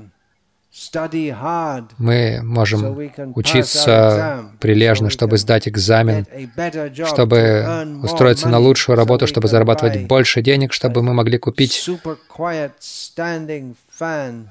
[1.97, 6.26] Мы можем учиться прилежно, чтобы сдать экзамен,
[7.06, 11.89] чтобы устроиться на лучшую работу, чтобы зарабатывать больше денег, чтобы мы могли купить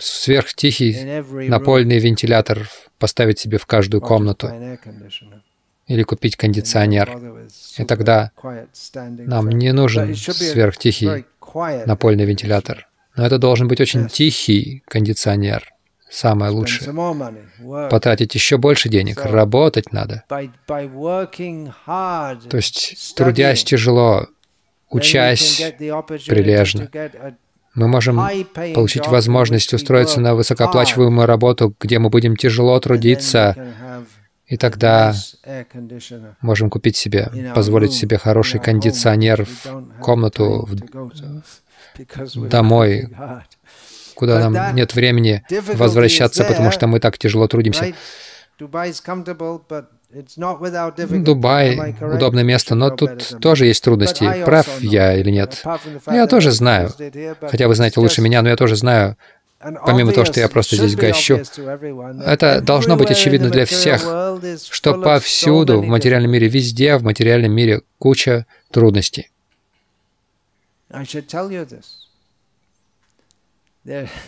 [0.01, 2.69] сверхтихий напольный вентилятор,
[2.99, 4.51] поставить себе в каждую комнату
[5.87, 7.11] или купить кондиционер.
[7.77, 8.31] И тогда
[8.95, 11.27] нам не нужен сверхтихий
[11.87, 12.89] напольный вентилятор.
[13.17, 15.73] Но это должен быть очень тихий кондиционер,
[16.11, 16.93] самое лучшее.
[17.91, 20.25] Потратить еще больше денег, работать надо.
[20.27, 20.41] То
[22.57, 24.27] есть, трудясь тяжело,
[24.91, 25.75] учась
[26.27, 26.91] прилежно,
[27.75, 28.21] мы можем
[28.75, 33.57] получить возможность устроиться на высокооплачиваемую работу, где мы будем тяжело трудиться,
[34.47, 35.15] и тогда
[36.41, 43.09] можем купить себе, позволить себе хороший кондиционер в комнату, в, домой,
[44.15, 45.45] куда нам нет времени
[45.75, 47.95] возвращаться, потому что мы так тяжело трудимся.
[51.25, 54.45] Дубай— удобное место, но тут тоже есть трудности.
[54.45, 55.63] Прав я или нет?
[56.07, 56.91] Я тоже знаю.
[57.41, 59.17] Хотя вы знаете лучше меня, но я тоже знаю,
[59.87, 61.41] помимо того, что я просто здесь гощу.
[62.25, 64.03] Это должно быть очевидно для всех,
[64.71, 69.31] что повсюду, в материальном мире, везде в материальном мире куча трудностей.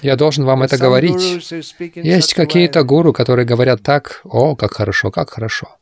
[0.03, 1.51] Я должен вам это говорить.
[1.97, 5.77] Есть какие-то гуру, которые говорят так, о, как хорошо, как хорошо.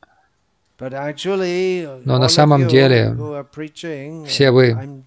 [0.79, 3.17] Но на самом деле
[4.27, 5.03] все вы,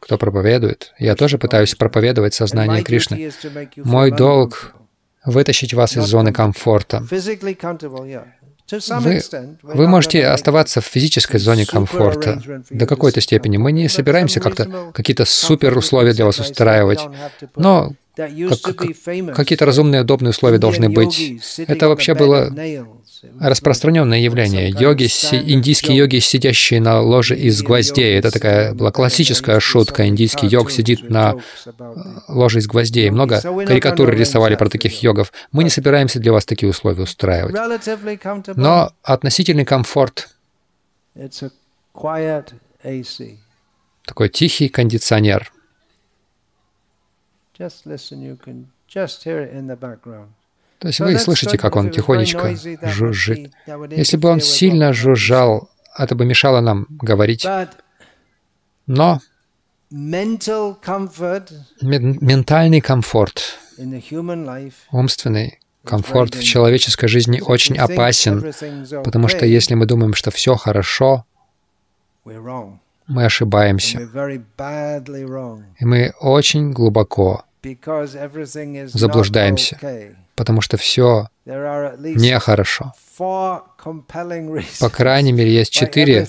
[0.00, 3.30] кто проповедует, я тоже пытаюсь проповедовать сознание Кришны.
[3.76, 4.74] Мой долг—
[5.24, 7.04] вытащить вас из зоны комфорта.
[8.70, 9.22] Вы,
[9.62, 13.56] вы можете оставаться в физической зоне комфорта до какой-то степени.
[13.56, 17.00] Мы не собираемся как-то какие-то супер условия для вас устраивать,
[17.56, 21.40] но как, какие-то разумные, удобные условия должны быть.
[21.66, 22.52] Это вообще было
[23.40, 24.68] распространенное явление.
[24.70, 28.18] Йоги, индийские йоги, сидящие на ложе из гвоздей.
[28.18, 30.06] Это такая была классическая шутка.
[30.06, 31.36] Индийский йог сидит на
[32.28, 33.10] ложе из гвоздей.
[33.10, 35.32] Много карикатур рисовали про таких йогов.
[35.52, 37.54] Мы не собираемся для вас такие условия устраивать.
[38.56, 40.28] Но относительный комфорт
[44.08, 45.52] такой тихий кондиционер.
[50.78, 53.52] То есть вы слышите, как он тихонечко жужжит.
[53.90, 57.46] Если бы он сильно жужжал, это бы мешало нам говорить.
[58.86, 59.20] Но
[59.90, 60.80] ментальный
[62.80, 63.58] комфорт,
[64.92, 68.52] умственный комфорт в человеческой жизни очень опасен,
[69.02, 71.24] потому что если мы думаем, что все хорошо,
[72.24, 73.98] мы ошибаемся.
[75.78, 77.44] И мы очень глубоко
[78.92, 79.78] заблуждаемся
[80.38, 82.92] потому что все нехорошо.
[83.18, 86.26] По крайней мере, есть четыре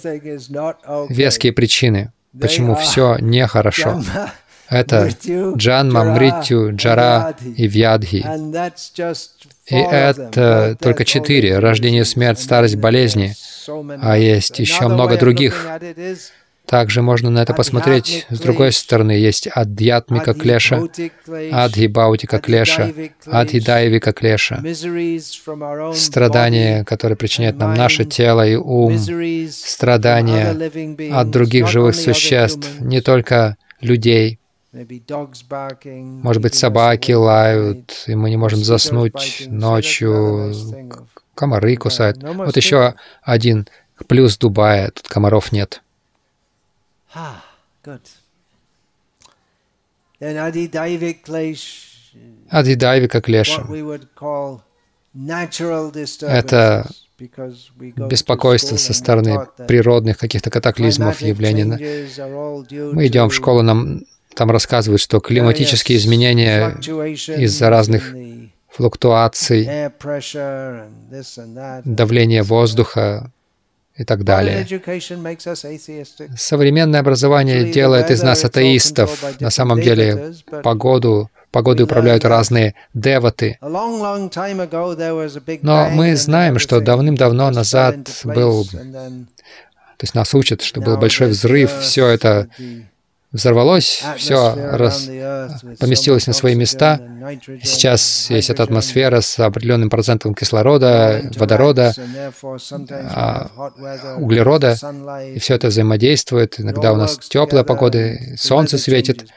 [1.10, 4.02] веские причины, почему все нехорошо.
[4.70, 5.10] Это
[5.56, 8.24] Джанма, Мритю, Джара и Вьядхи.
[9.66, 13.34] И это только четыре— рождение, смерть, старость, болезни.
[14.02, 15.68] А есть еще много других.
[16.70, 19.14] Также можно на это посмотреть с другой стороны.
[19.14, 20.88] Есть Адьятмика Клеша,
[21.52, 22.94] Адхи Баутика Клеша,
[23.26, 24.64] Адхи Дайвика Клеша.
[25.96, 29.00] Страдания, которые причиняют нам наше тело и ум.
[29.50, 34.38] Страдания от других живых существ, не только людей.
[34.72, 40.54] Может быть, собаки лают, и мы не можем заснуть ночью,
[41.34, 42.22] комары кусают.
[42.22, 42.94] Вот еще
[43.24, 43.68] один
[44.08, 45.82] плюс Дубая, тут комаров нет.
[47.14, 47.44] Ah,
[47.84, 48.02] good.
[50.20, 51.90] Then Adidaivik Klesh,
[52.50, 53.66] Адидайвика клеша.
[56.22, 56.90] Это
[58.10, 61.66] беспокойство со стороны природных каких-то катаклизмов, явлений.
[62.94, 64.06] Мы идем в школу, нам
[64.36, 68.16] там рассказывают, что климатические изменения из-за разных
[68.70, 69.68] флуктуаций,
[71.86, 73.32] давления воздуха,
[74.00, 74.66] и так далее.
[76.38, 79.24] Современное образование делает из нас атеистов.
[79.40, 80.34] На самом деле
[80.64, 83.58] погоду, погодой управляют разные деваты.
[85.62, 91.72] Но мы знаем, что давным-давно назад был, то есть нас учат, что был большой взрыв,
[91.82, 92.48] все это
[93.32, 95.10] взорвалось, все раз,
[95.80, 97.00] поместилось на свои места.
[97.64, 101.94] Сейчас есть эта атмосфера с определенным процентом кислорода, водорода,
[103.14, 103.50] а,
[104.18, 104.78] углерода,
[105.34, 106.60] и все это взаимодействует.
[106.60, 109.28] Иногда у нас теплая погода, солнце светит.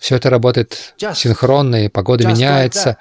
[0.00, 2.96] Все это работает синхронно, и погода меняется.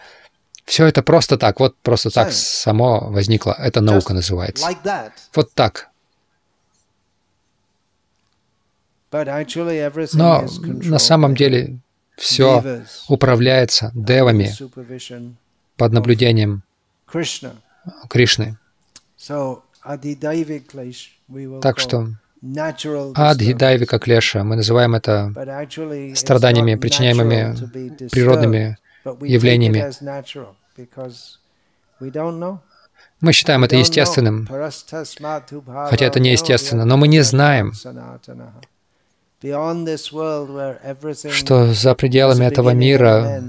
[0.66, 3.56] Все это просто так, вот просто так само возникло.
[3.58, 4.68] Это наука называется.
[5.34, 5.90] Вот так.
[9.12, 11.80] Но на самом деле
[12.18, 14.52] все управляется девами
[15.78, 16.64] под наблюдением
[18.10, 18.58] Кришны.
[21.62, 22.10] Так что
[23.16, 24.44] Адхи Дайвика Клеша.
[24.44, 25.34] Мы называем это
[26.16, 28.78] страданиями, причиняемыми природными
[29.22, 29.92] явлениями.
[33.20, 37.74] Мы считаем это естественным, хотя это не естественно, но мы не знаем,
[41.32, 43.44] что за пределами этого мира,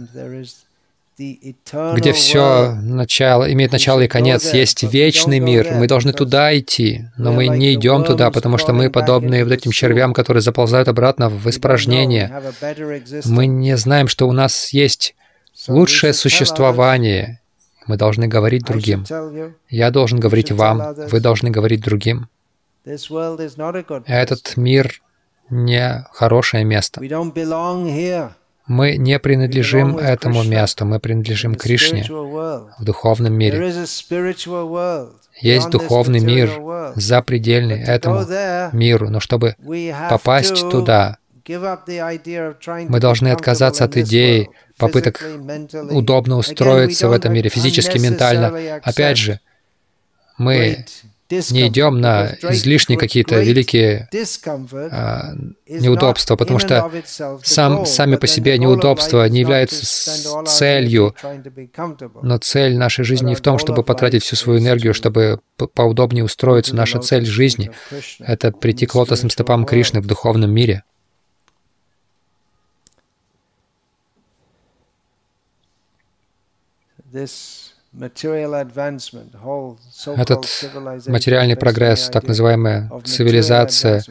[1.16, 5.72] где все начало, имеет начало и конец, есть вечный мир.
[5.72, 9.70] Мы должны туда идти, но мы не идем туда, потому что мы подобны вот этим
[9.70, 12.30] червям, которые заползают обратно в испражнение.
[13.24, 15.14] Мы не знаем, что у нас есть
[15.66, 17.41] лучшее существование,
[17.86, 19.07] мы должны говорить другим.
[19.70, 22.28] Я должен говорить вам, вы должны говорить другим.
[24.07, 25.03] Этот мир
[25.51, 27.01] не хорошее место.
[28.66, 33.72] Мы не принадлежим этому месту, мы принадлежим Кришне в духовном мире.
[35.40, 36.51] Есть духовный мир,
[36.96, 38.26] запредельный этому
[38.72, 39.57] миру, но чтобы
[40.11, 45.24] попасть туда, мы должны отказаться от идеи попыток
[45.90, 48.80] удобно устроиться в этом мире, физически, ментально.
[48.82, 49.40] Опять же,
[50.36, 50.84] мы
[51.30, 54.08] не идем на излишние какие-то великие
[54.90, 55.34] а,
[55.68, 56.90] неудобства, потому что
[57.42, 61.14] сам, сами по себе неудобства не являются целью,
[62.22, 65.40] но цель нашей жизни не в том, чтобы потратить всю свою энергию, чтобы
[65.74, 66.74] поудобнее устроиться.
[66.74, 67.70] Наша цель жизни—
[68.20, 70.82] это прийти к лотосным стопам Кришны в духовном мире.
[80.16, 80.46] Этот
[81.09, 84.05] материальный прогресс, так называемая цивилизация,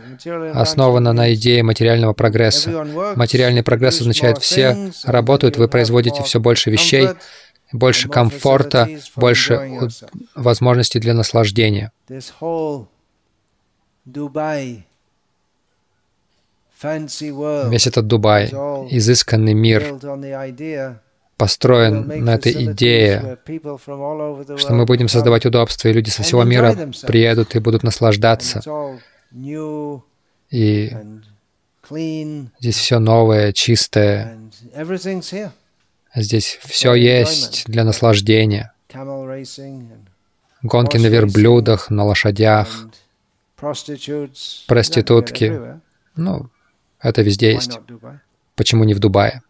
[0.54, 2.70] основана на идее материального прогресса.
[3.16, 7.08] Материальный прогресс означает, все работают, вы производите все больше вещей,
[7.72, 9.90] больше комфорта, больше
[10.36, 11.94] возможностей для наслаждения.
[12.10, 12.34] Весь
[17.88, 18.48] этот Дубай,
[18.92, 19.98] изысканный мир,
[21.38, 23.38] построен на этой идее,
[24.58, 26.76] что мы будем создавать удобства, и люди со всего мира
[27.06, 28.62] приедут и будут наслаждаться.
[30.50, 30.92] И
[32.60, 34.40] здесь все новое, чистое.
[36.16, 38.74] Здесь все есть для наслаждения.
[40.64, 42.88] Гонки на верблюдах, на лошадях,
[44.68, 45.80] проститутки.
[46.16, 46.50] Ну,
[47.00, 47.80] это везде есть.
[48.56, 49.44] Почему не в Дубае?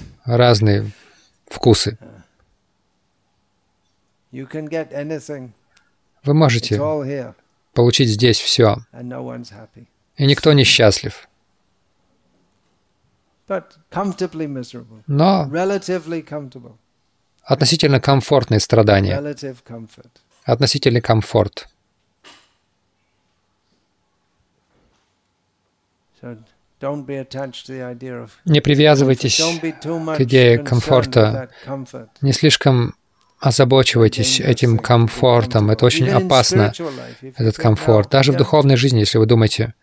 [0.24, 0.90] разные
[1.46, 1.98] вкусы.
[6.24, 6.76] Вы можете
[7.74, 8.76] получить здесь все,
[10.16, 11.28] и никто не счастлив.
[15.06, 15.46] Но
[17.42, 19.16] относительно комфортные страдания,
[20.44, 21.68] относительный комфорт.
[26.80, 31.50] Не привязывайтесь к идее комфорта.
[32.20, 32.94] Не слишком
[33.40, 35.70] озабочивайтесь этим комфортом.
[35.70, 36.72] Это очень опасно,
[37.36, 38.10] этот комфорт.
[38.10, 39.74] Даже в духовной жизни, если вы думаете,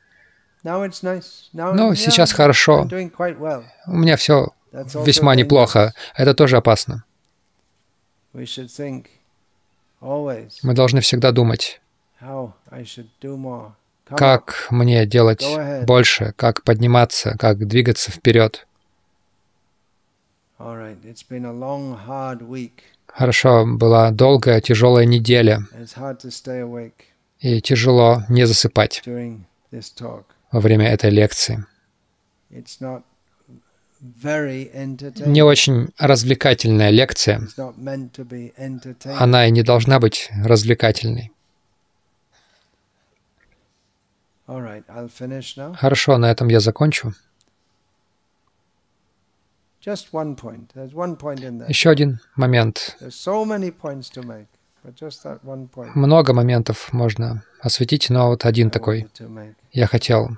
[0.63, 2.87] ну, сейчас хорошо,
[3.87, 7.03] у меня все весьма неплохо, это тоже опасно.
[10.63, 11.81] Мы должны всегда думать,
[14.05, 15.45] как мне делать
[15.85, 18.67] больше, как подниматься, как двигаться вперед.
[23.07, 25.61] Хорошо, была долгая, тяжелая неделя,
[27.39, 29.03] и тяжело не засыпать
[30.51, 31.65] во время этой лекции.
[35.25, 37.47] Не очень развлекательная лекция.
[39.17, 41.31] Она и не должна быть развлекательной.
[45.77, 47.13] Хорошо, на этом я закончу.
[51.67, 52.97] Еще один момент.
[55.95, 59.07] Много моментов можно осветить, но вот один такой
[59.71, 60.29] я хотел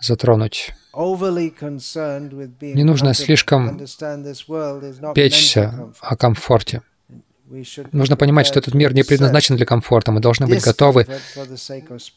[0.00, 0.74] затронуть.
[0.94, 3.78] Не нужно слишком
[5.14, 6.82] печься о комфорте.
[7.92, 10.12] Нужно понимать, что этот мир не предназначен для комфорта.
[10.12, 11.06] Мы должны быть готовы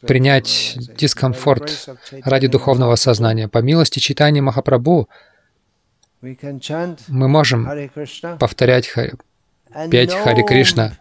[0.02, 1.88] принять дискомфорт
[2.22, 3.48] ради духовного сознания.
[3.48, 5.08] По милости читания Махапрабху
[6.20, 7.90] мы можем
[8.38, 8.92] повторять,
[9.90, 10.96] петь Хари Кришна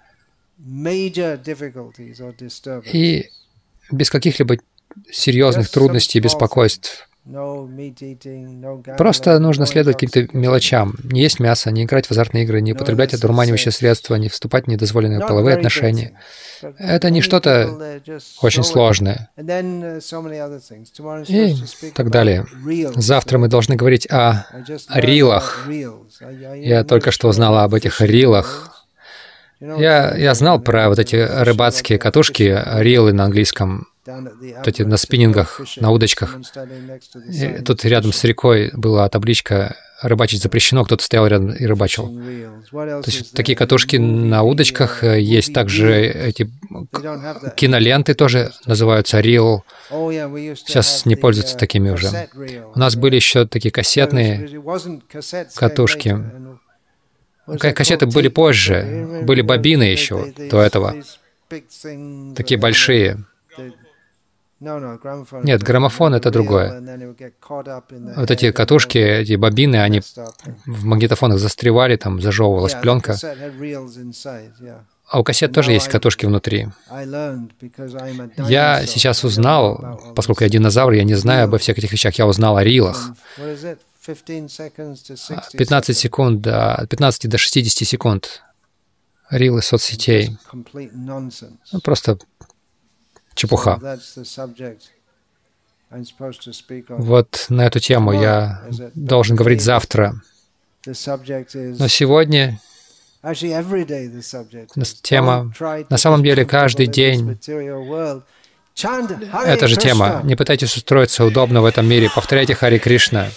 [2.92, 3.30] и
[3.92, 4.58] без каких-либо
[5.12, 7.10] серьезных трудностей и беспокойств
[8.98, 10.96] Просто нужно следовать каким-то мелочам.
[11.04, 14.68] Не есть мясо, не играть в азартные игры, не употреблять одурманивающие средства, не вступать в
[14.68, 16.20] недозволенные половые отношения.
[16.78, 18.02] Это не что-то
[18.42, 19.30] очень сложное.
[21.28, 21.56] И
[21.96, 22.46] так далее.
[22.96, 24.46] Завтра мы должны говорить о
[24.94, 25.68] рилах.
[26.56, 28.86] Я только что узнал об этих рилах.
[29.62, 35.62] Я, я знал про вот эти рыбацкие катушки, рилы на английском, вот эти на спиннингах,
[35.78, 36.38] на удочках.
[37.30, 42.08] И тут рядом с рекой была табличка «Рыбачить запрещено», кто-то стоял рядом и рыбачил.
[42.72, 46.50] То есть такие катушки на удочках, есть также эти
[47.56, 49.64] киноленты тоже называются рил.
[49.90, 52.28] Сейчас не пользуются такими уже.
[52.76, 54.50] У нас были еще такие кассетные
[55.56, 56.18] катушки.
[57.60, 60.96] Кассеты были позже, были бобины еще до этого,
[62.36, 63.26] такие большие.
[65.44, 66.82] Нет, граммофон— это другое.
[68.16, 70.02] Вот эти катушки, эти бобины, они
[70.66, 73.16] в магнитофонах застревали, там зажевывалась пленка.
[75.10, 76.70] А у кассет тоже есть катушки внутри.
[78.48, 82.58] Я сейчас узнал, поскольку я динозавр, я не знаю обо всех этих вещах, я узнал
[82.58, 83.12] о рилах.
[84.06, 88.44] 15 секунд, до, от 15 до 60 секунд.
[89.30, 90.38] Рилы соцсетей.
[90.52, 92.18] Ну, просто
[93.36, 93.80] чепуха.
[96.90, 98.64] Вот на эту тему я
[98.96, 100.16] должен говорить завтра.
[100.86, 102.60] Но сегодня
[105.02, 105.54] тема,
[105.90, 107.38] на самом деле, каждый день
[109.46, 110.22] эта же тема.
[110.24, 112.10] Не пытайтесь устроиться удобно в этом мире.
[112.14, 113.30] Повторяйте Хари Кришна.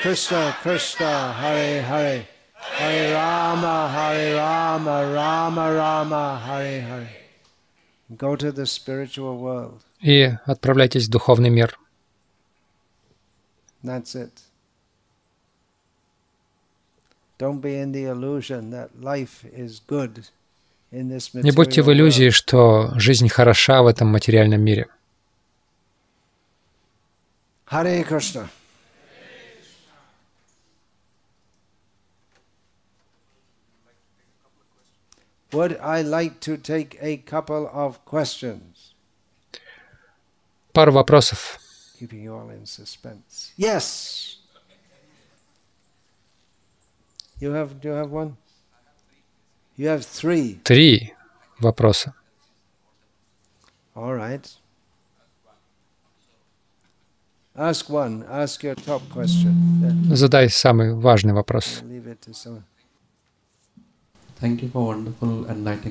[0.00, 2.22] Krishna, Krishna, Hare Hare,
[2.78, 7.08] Hare Rama, Hare Rama, Rama Rama, Hare Hare.
[7.08, 7.26] Go to the spiritual
[7.88, 7.97] world.
[10.00, 11.78] И отправляйтесь в духовный мир.
[13.82, 14.32] That's it.
[17.38, 20.24] Don't be in the illusion that life is good
[20.90, 24.88] in this material Не будьте в иллюзии, что жизнь хороша в этом материальном мире.
[27.64, 28.48] Харе Кришна.
[35.52, 38.92] Would I like to take a couple of questions?
[40.72, 41.58] Пару вопросов.
[41.98, 43.52] Keeping you all in suspense.
[43.56, 44.36] Yes.
[47.40, 48.36] You have, do you have one?
[49.76, 50.60] You have three.
[50.64, 51.14] Три
[51.60, 52.14] вопроса.
[53.94, 54.46] All right.
[57.56, 58.24] Ask one.
[58.28, 59.54] Ask your top question.
[60.14, 61.82] Задай самый важный вопрос.
[61.82, 62.64] Leave it to someone.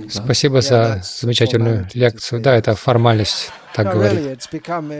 [0.10, 2.42] Спасибо за замечательную лекцию.
[2.42, 4.48] Да, это формальность, так говорить.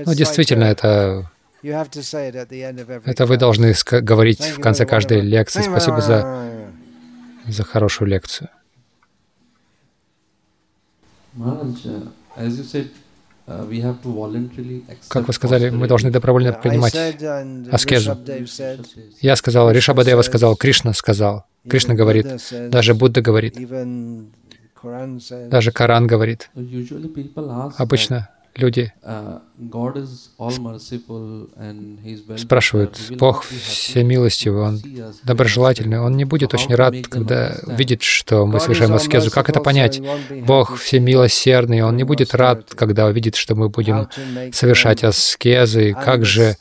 [0.06, 1.30] Но действительно, это
[1.64, 5.62] это вы должны говорить в конце каждой лекции.
[5.62, 6.46] Спасибо за,
[7.48, 8.50] за хорошую лекцию.
[15.08, 16.96] Как вы сказали, мы должны добровольно принимать
[17.72, 18.18] аскезу.
[19.22, 21.46] Я сказал, Ришабадева сказал, Кришна сказал.
[21.70, 22.28] Кришна говорит,
[22.70, 23.56] даже Будда говорит,
[25.50, 26.50] даже Коран говорит.
[27.78, 29.40] Обычно люди uh,
[32.38, 34.82] спрашивают, Бог всемилостивый, Он
[35.24, 39.32] доброжелательный, Он не будет очень рад, когда видит, что мы совершаем аскезу.
[39.32, 40.02] Как это понять?
[40.46, 44.10] Бог всемилосердный, Он не будет рад, когда увидит, что мы будем
[44.54, 45.94] совершать аскезы.
[45.94, 46.56] Как же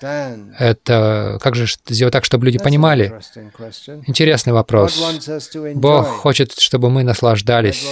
[0.59, 3.21] это, как же сделать так, чтобы люди понимали?
[4.07, 5.03] Интересный вопрос.
[5.75, 7.87] Бог хочет, чтобы мы наслаждались.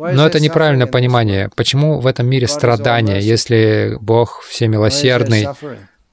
[0.00, 1.50] Но это неправильное понимание.
[1.54, 5.46] Почему в этом мире страдания, если Бог всемилосердный?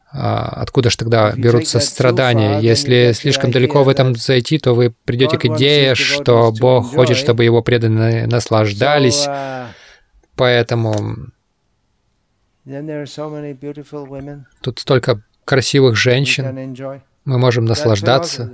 [0.10, 2.60] А откуда же тогда берутся страдания?
[2.60, 7.44] Если слишком далеко в этом зайти, то вы придете к идее, что Бог хочет, чтобы
[7.44, 9.28] Его преданные наслаждались.
[10.36, 10.94] Поэтому
[14.62, 16.76] тут столько красивых женщин,
[17.26, 18.52] мы можем наслаждаться.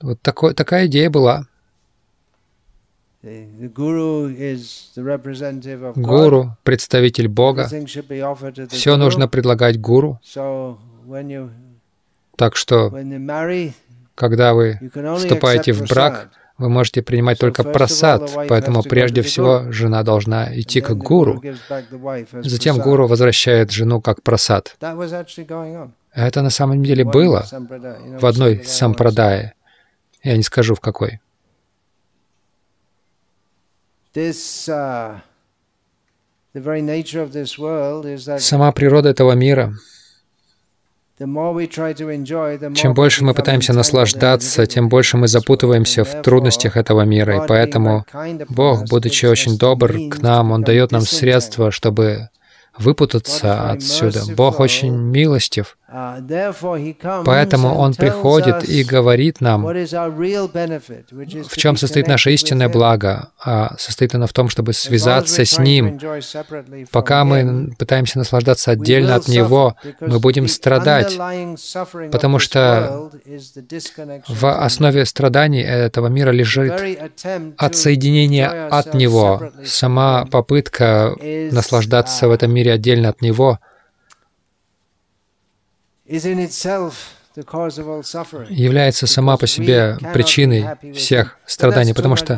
[0.00, 1.46] Вот такой, такая идея была.
[5.94, 7.68] Гуру— представитель Бога.
[8.70, 10.18] Все нужно предлагать Гуру.
[12.36, 12.90] Так что,
[14.14, 14.80] когда вы
[15.18, 20.90] вступаете в брак, вы можете принимать только просад, поэтому прежде всего жена должна идти к
[20.94, 21.42] гуру.
[22.32, 24.76] Затем гуру возвращает жену как просад.
[26.12, 27.46] Это на самом деле было
[28.20, 29.54] в одной сампрадае.
[30.22, 31.20] Я не скажу в какой.
[34.12, 35.20] Uh,
[38.38, 39.72] Сама природа этого мира
[41.20, 47.44] чем больше мы пытаемся наслаждаться, тем больше мы запутываемся в трудностях этого мира.
[47.44, 48.06] И поэтому
[48.48, 52.30] Бог, будучи очень добр к нам, Он дает нам средства, чтобы
[52.78, 54.22] выпутаться отсюда.
[54.34, 55.76] Бог очень милостив.
[57.24, 64.28] Поэтому Он приходит и говорит нам, в чем состоит наше истинное благо, а состоит оно
[64.28, 65.98] в том, чтобы связаться с Ним.
[66.92, 71.18] Пока мы пытаемся наслаждаться отдельно от Него, мы будем страдать,
[72.12, 73.10] потому что
[74.28, 76.72] в основе страданий этого мира лежит
[77.56, 79.50] отсоединение от Него.
[79.64, 81.16] Сама попытка
[81.50, 83.58] наслаждаться в этом мире отдельно от Него—
[88.48, 92.36] является сама по себе причиной всех страданий, потому что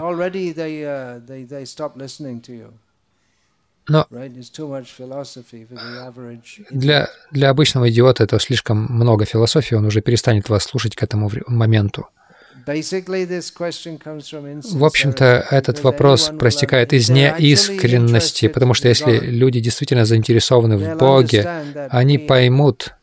[3.89, 4.07] но
[6.71, 11.31] для, для обычного идиота это слишком много философии, он уже перестанет вас слушать к этому
[11.49, 12.07] моменту.
[14.75, 21.49] В общем-то, этот вопрос проистекает из неискренности, потому что если люди действительно заинтересованы в Боге,
[21.91, 22.95] они поймут,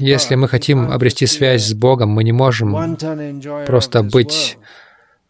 [0.00, 2.96] если мы хотим обрести связь с Богом, мы не можем
[3.66, 4.58] просто быть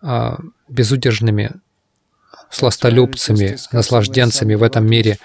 [0.00, 1.52] а, безудержными
[2.50, 5.18] сластолюбцами, наслажденцами в этом мире.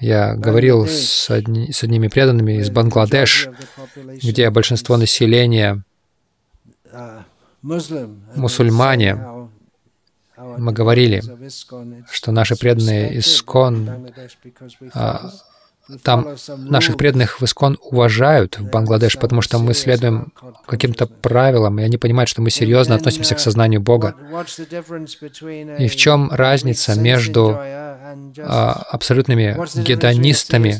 [0.00, 3.48] Я говорил с, одни, с одними преданными из Бангладеш,
[4.22, 5.84] где большинство населения
[6.90, 7.22] uh,
[7.62, 9.39] мусульмане,
[10.58, 11.22] мы говорили,
[12.10, 14.08] что наши преданные Искон,
[14.94, 15.30] а,
[16.02, 20.32] там наших преданных в Искон уважают в Бангладеш, потому что мы следуем
[20.66, 24.14] каким-то правилам, и они понимают, что мы серьезно относимся к сознанию Бога.
[25.78, 30.78] И в чем разница между а, абсолютными гедонистами?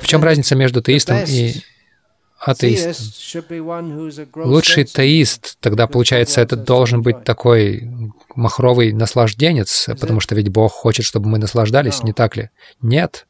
[0.00, 1.62] В чем разница между теистом и
[2.38, 3.44] атеистом.
[4.34, 7.88] Лучший теист, тогда получается, это должен быть такой
[8.34, 12.50] махровый наслажденец, потому что ведь Бог хочет, чтобы мы наслаждались, не так ли?
[12.82, 13.26] Нет.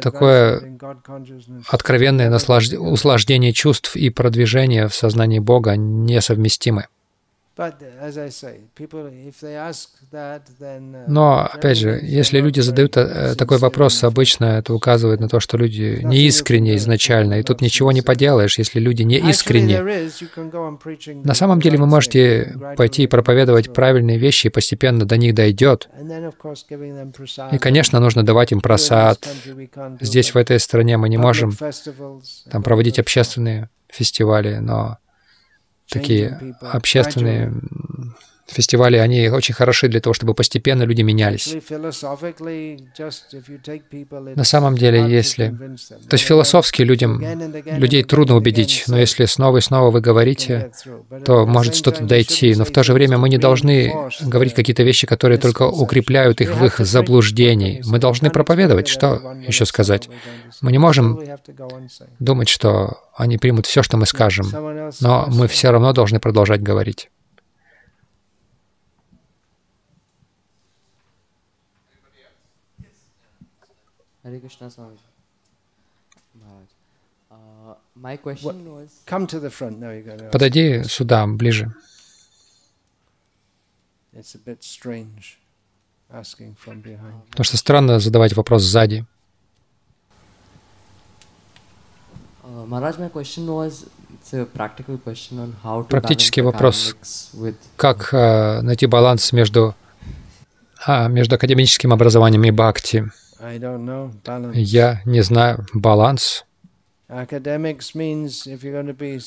[0.00, 0.78] Такое
[1.68, 2.74] откровенное наслажд...
[2.74, 6.86] услаждение чувств и продвижение в сознании Бога несовместимы.
[11.06, 15.56] Но, опять же, если люди задают э, такой вопрос, обычно это указывает на то, что
[15.56, 19.80] люди не искренне изначально, и тут ничего не поделаешь, если люди не искренне.
[21.24, 25.88] На самом деле вы можете пойти и проповедовать правильные вещи, и постепенно до них дойдет.
[27.52, 29.26] И, конечно, нужно давать им просад.
[30.00, 31.56] Здесь, в этой стране, мы не можем
[32.50, 34.98] там проводить общественные фестивали, но
[35.88, 37.52] такие общественные
[38.46, 41.56] фестивали, они очень хороши для того, чтобы постепенно люди менялись.
[44.36, 45.48] На самом деле, если...
[46.08, 47.22] То есть философски людям,
[47.78, 50.70] людей трудно убедить, но если снова и снова вы говорите,
[51.24, 52.54] то может что-то дойти.
[52.54, 56.54] Но в то же время мы не должны говорить какие-то вещи, которые только укрепляют их
[56.54, 57.82] в их заблуждении.
[57.84, 58.88] Мы должны проповедовать.
[58.88, 60.08] Что еще сказать?
[60.60, 61.20] Мы не можем
[62.18, 64.46] думать, что они примут все, что мы скажем,
[65.00, 67.10] но мы все равно должны продолжать говорить.
[74.26, 74.96] Hare Krishna Swami.
[77.30, 77.76] Uh,
[80.32, 81.72] Подойди сюда, ближе.
[87.30, 89.06] Потому что странно задавать вопрос сзади.
[95.88, 96.96] Практический вопрос.
[97.76, 99.74] Как uh, найти баланс между,
[100.84, 103.10] а, между академическим образованием и бхакти?
[104.54, 105.66] Я не знаю.
[105.72, 106.44] Баланс.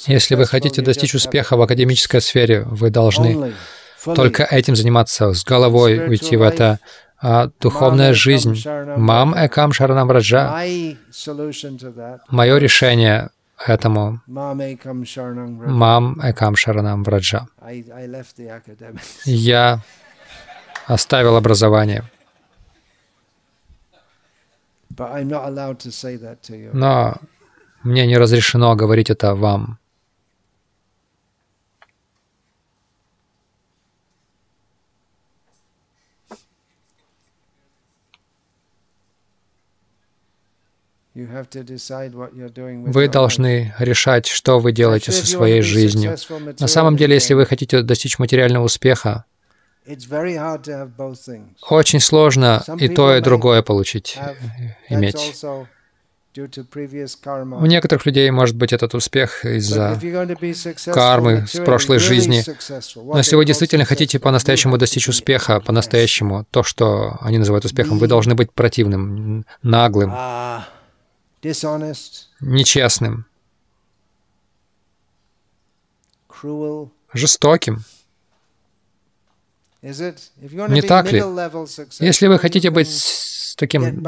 [0.07, 3.53] Если вы хотите достичь успеха в академической сфере, вы должны
[4.03, 6.79] только этим заниматься, с головой уйти в это.
[7.21, 8.63] А духовная жизнь,
[8.95, 10.63] мам экам шаранам раджа,
[12.29, 13.29] мое решение
[13.65, 14.21] этому.
[14.27, 17.47] Мам экам шаранам враджа.
[19.25, 19.83] Я
[20.87, 22.03] оставил образование.
[26.73, 27.17] Но
[27.83, 29.79] мне не разрешено говорить это вам.
[41.15, 46.15] Вы должны решать, что вы делаете со своей жизнью.
[46.59, 49.25] На самом деле, если вы хотите достичь материального успеха,
[51.69, 54.17] очень сложно и то, и другое получить,
[54.89, 55.35] иметь.
[56.37, 59.99] У некоторых людей может быть этот успех из-за
[60.93, 62.43] кармы с прошлой жизни.
[62.95, 68.07] Но если вы действительно хотите по-настоящему достичь успеха, по-настоящему, то, что они называют успехом, вы
[68.07, 70.61] должны быть противным, наглым, ah,
[72.41, 73.25] нечестным,
[77.13, 77.83] жестоким.
[79.81, 81.23] Не так ли?
[81.99, 84.05] Если вы хотите быть таким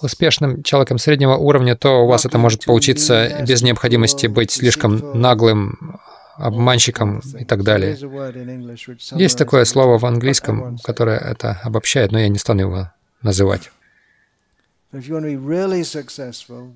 [0.00, 6.00] успешным человеком среднего уровня, то у вас это может получиться без необходимости быть слишком наглым
[6.36, 7.96] обманщиком и так далее.
[9.12, 12.90] Есть такое слово в английском, которое это обобщает, но я не стану его
[13.22, 13.70] называть.
[14.90, 15.00] Но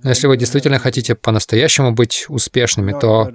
[0.05, 3.33] если вы действительно хотите по-настоящему быть успешными, то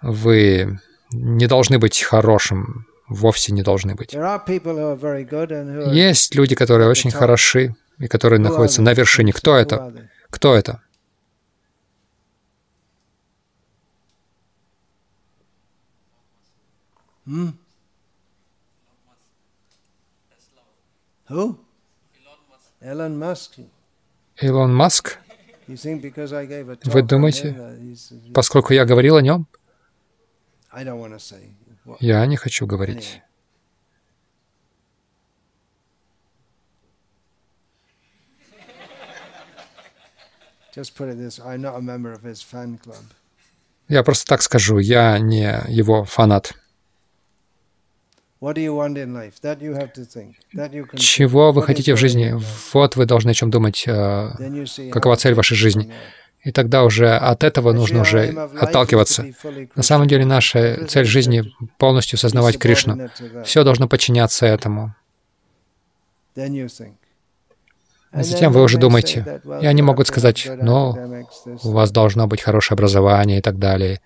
[0.00, 0.80] вы
[1.12, 4.14] не должны быть хорошим вовсе не должны быть.
[5.92, 9.32] Есть люди, которые очень хороши и которые находятся на вершине.
[9.32, 9.92] Кто это?
[10.30, 10.80] Кто это?
[24.40, 25.18] Илон Маск?
[26.84, 27.76] Вы думаете,
[28.34, 29.46] поскольку я говорил о нем?
[32.00, 33.20] Я не хочу говорить.
[43.88, 46.54] Я просто так скажу, я не его фанат.
[50.96, 52.34] Чего вы хотите в жизни?
[52.72, 55.92] Вот вы должны о чем думать, э, какова цель вашей жизни.
[56.42, 59.26] И тогда уже от этого нужно уже отталкиваться.
[59.74, 63.10] На самом деле наша цель жизни— полностью сознавать Кришну.
[63.44, 64.94] Все должно подчиняться этому.
[68.12, 71.24] А затем вы уже думаете, и они могут сказать, ну,
[71.62, 74.00] у вас должно быть хорошее образование и так далее.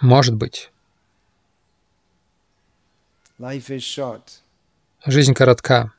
[0.00, 0.70] Может быть.
[5.04, 5.92] Жизнь коротка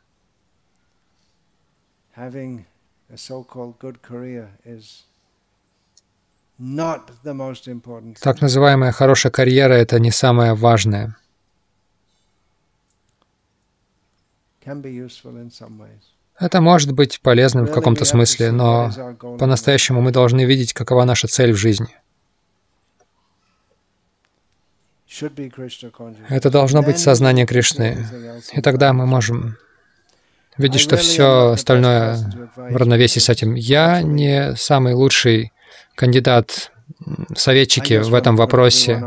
[2.18, 2.66] having
[3.14, 5.04] a so-called good career is
[6.60, 8.20] not the most important.
[8.20, 11.16] Так называемая хорошая карьера— это не самое важное.
[14.66, 16.02] Can be useful in some ways.
[16.40, 18.92] Это может быть полезным в каком-то смысле, но
[19.40, 21.96] по-настоящему мы должны видеть, какова наша цель в жизни.
[26.30, 28.06] Это должно быть сознание Кришны.
[28.54, 29.58] И тогда мы можем
[30.58, 32.18] видеть, что все остальное
[32.56, 33.56] в равновесии с этим.
[33.56, 35.52] Я не самый лучший
[35.96, 36.72] кандидат
[37.36, 39.04] советчики в этом вопросе,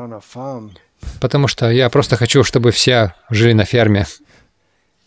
[1.21, 4.07] потому что я просто хочу, чтобы все жили на ферме,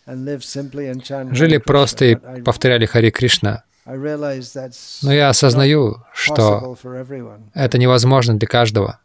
[0.06, 3.64] жили просто и повторяли Хари Кришна.
[3.86, 6.76] Но я осознаю, что
[7.52, 8.98] это невозможно для каждого.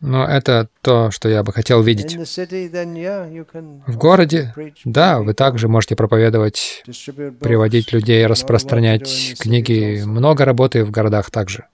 [0.00, 2.14] Но это то, что я бы хотел видеть.
[3.86, 4.54] В городе,
[4.84, 6.84] да, вы также можете проповедовать,
[7.40, 10.02] приводить людей, распространять книги.
[10.04, 11.66] Много работы в городах также.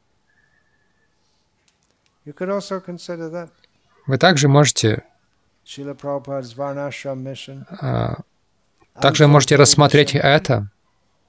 [4.07, 5.03] Вы также можете
[7.81, 8.17] а,
[9.01, 10.71] также можете рассмотреть это,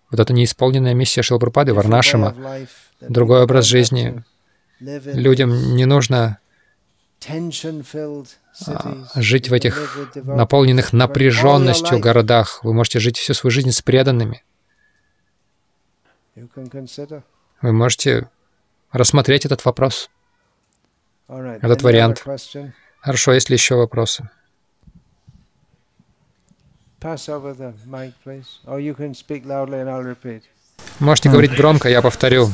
[0.10, 2.36] вот это неисполненная миссия Шилпрапады, Варнашима,
[3.02, 4.24] другой образ жизни,
[4.80, 6.40] Людям не нужно
[8.68, 9.78] а, жить в этих
[10.16, 12.64] наполненных напряженностью городах.
[12.64, 14.44] Вы можете жить всю свою жизнь с преданными.
[17.62, 18.30] Вы можете
[18.92, 20.10] рассмотреть этот вопрос,
[21.28, 22.24] этот вариант.
[23.02, 24.30] Хорошо, есть ли еще вопросы?
[31.00, 32.50] Можете говорить громко, я повторю.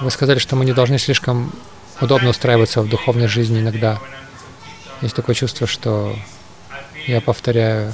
[0.00, 1.52] Вы сказали, что мы не должны слишком
[2.00, 3.98] удобно устраиваться в духовной жизни иногда.
[5.02, 6.14] Есть такое чувство, что
[7.06, 7.92] я повторяю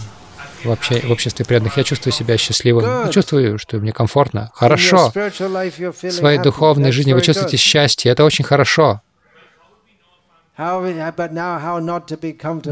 [0.65, 1.01] в, обще...
[1.01, 1.77] в обществе преданных.
[1.77, 2.85] Я чувствую себя счастливым.
[2.85, 4.51] Я чувствую, что мне комфортно.
[4.55, 5.13] Хорошо.
[5.15, 8.13] В своей духовной жизни вы чувствуете счастье.
[8.13, 9.01] Это очень хорошо.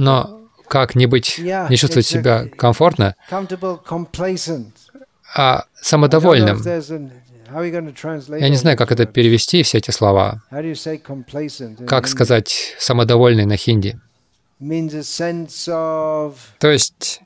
[0.01, 3.15] Но как не быть, не чувствовать себя комфортно,
[5.37, 6.63] а самодовольным?
[8.41, 10.43] Я не знаю, как это перевести, все эти слова.
[11.87, 13.99] Как сказать «самодовольный» на хинди?
[16.59, 17.21] То есть,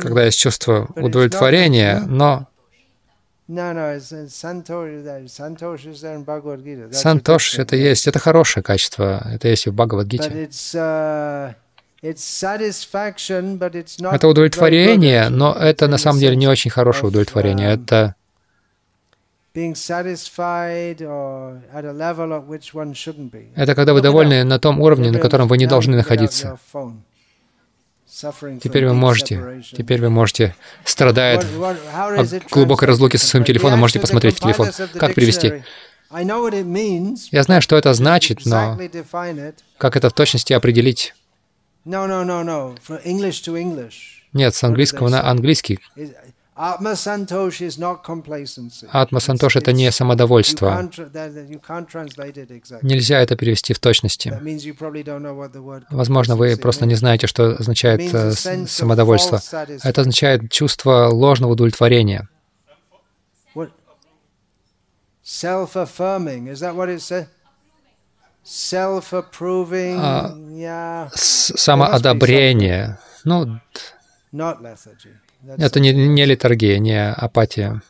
[0.00, 2.46] когда есть чувство удовлетворения, но
[6.92, 10.24] Сантош это есть, это хорошее качество, это есть и в Бхагавадгите.
[14.12, 17.72] Это удовлетворение, но это на самом деле не очень хорошее удовлетворение.
[17.72, 18.16] Это
[23.54, 26.58] это когда вы довольны на том уровне, на котором вы не должны находиться.
[28.60, 34.36] Теперь вы можете, теперь вы можете, страдает от глубокой разлуки со своим телефоном, можете посмотреть
[34.36, 34.68] в телефон.
[34.98, 35.62] Как перевести?
[37.30, 38.78] Я знаю, что это значит, но
[39.78, 41.14] как это в точности определить?
[44.32, 45.78] Нет, с английского на английский.
[48.92, 50.88] Атма Сантош— это не самодовольство.
[52.82, 54.38] Нельзя это перевести в точности.
[55.90, 58.32] Возможно, вы просто не знаете, что означает э,
[58.66, 59.40] самодовольство.
[59.82, 62.28] Это означает чувство ложного удовлетворения.
[69.98, 70.34] А,
[71.14, 72.98] самоодобрение.
[73.24, 73.60] Ну,
[75.58, 77.80] это не, не литургия, не апатия.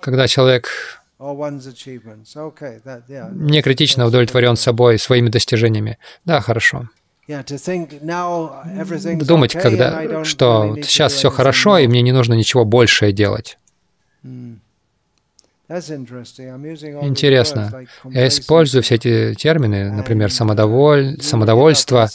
[0.00, 0.68] Когда человек
[3.32, 5.98] не критично удовлетворен собой, своими достижениями.
[6.24, 6.88] Да, хорошо.
[9.26, 13.58] Думать, когда, что сейчас все хорошо, и мне не нужно ничего большее делать.
[14.24, 14.58] Hmm.
[17.02, 17.86] Интересно.
[18.04, 21.20] Я использую все эти термины, например, самодоволь...
[21.20, 22.08] самодовольство,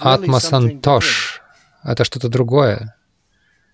[0.00, 1.42] атмасантош.
[1.84, 2.96] Это что-то другое.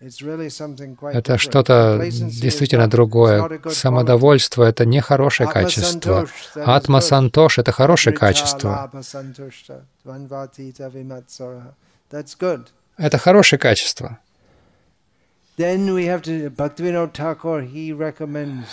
[0.01, 3.61] Это что-то действительно другое.
[3.71, 6.29] Самодовольство— это не хорошее качество.
[6.55, 8.93] Атмасантош— это хорошее качество.
[12.99, 14.19] Это хорошее качество.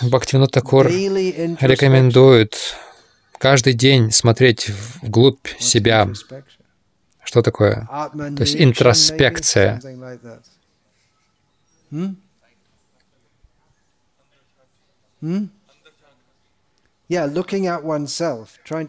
[0.01, 2.76] Бхактивинод Такур рекомендует
[3.38, 4.69] каждый день смотреть
[5.01, 6.09] вглубь себя.
[7.24, 7.88] Что такое?
[8.13, 9.80] То есть интроспекция.
[11.93, 12.15] Hmm?
[15.21, 15.49] Hmm?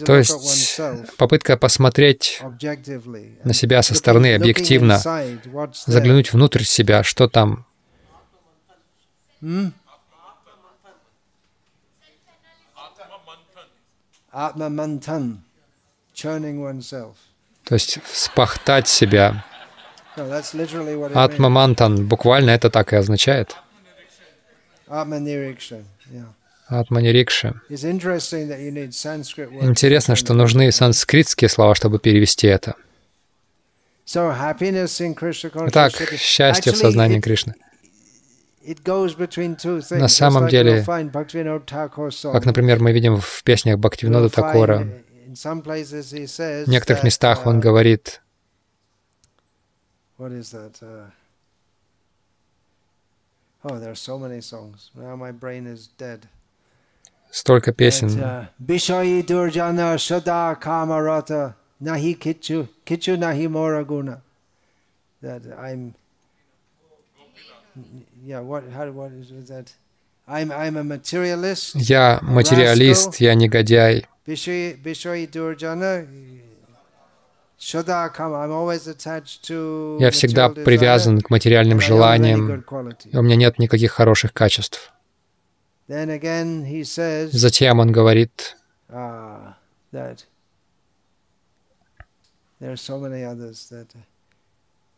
[0.06, 0.80] То есть
[1.18, 2.40] попытка посмотреть
[3.44, 4.98] на себя со стороны объективно,
[5.86, 7.66] заглянуть внутрь себя, что там.
[17.64, 19.44] То есть спахтать себя.
[20.16, 23.56] Атма-мантан, буквально это так и означает.
[26.68, 27.60] Атма-нирикша.
[29.60, 32.74] Интересно, что нужны санскритские слова, чтобы перевести это.
[35.66, 37.54] Итак, счастье в сознании Кришны.
[39.90, 44.88] На самом деле, как, например, мы видим в песнях Бхактивинода Такора,
[45.26, 47.60] в некоторых местах он
[50.17, 50.53] uh, говорит,
[50.83, 51.11] uh,
[53.63, 53.79] oh,
[57.31, 58.07] Столько песен.
[58.09, 64.21] Uh, Бишаи дурджана шада камарата нахи кичу, кичу нахи морагуна.
[65.21, 65.93] That I'm
[71.75, 74.05] я материалист, я негодяй.
[77.58, 77.76] Я
[80.10, 82.64] всегда привязан к материальным желаниям,
[83.04, 84.92] и у меня нет никаких хороших качеств.
[85.86, 88.56] Затем он говорит,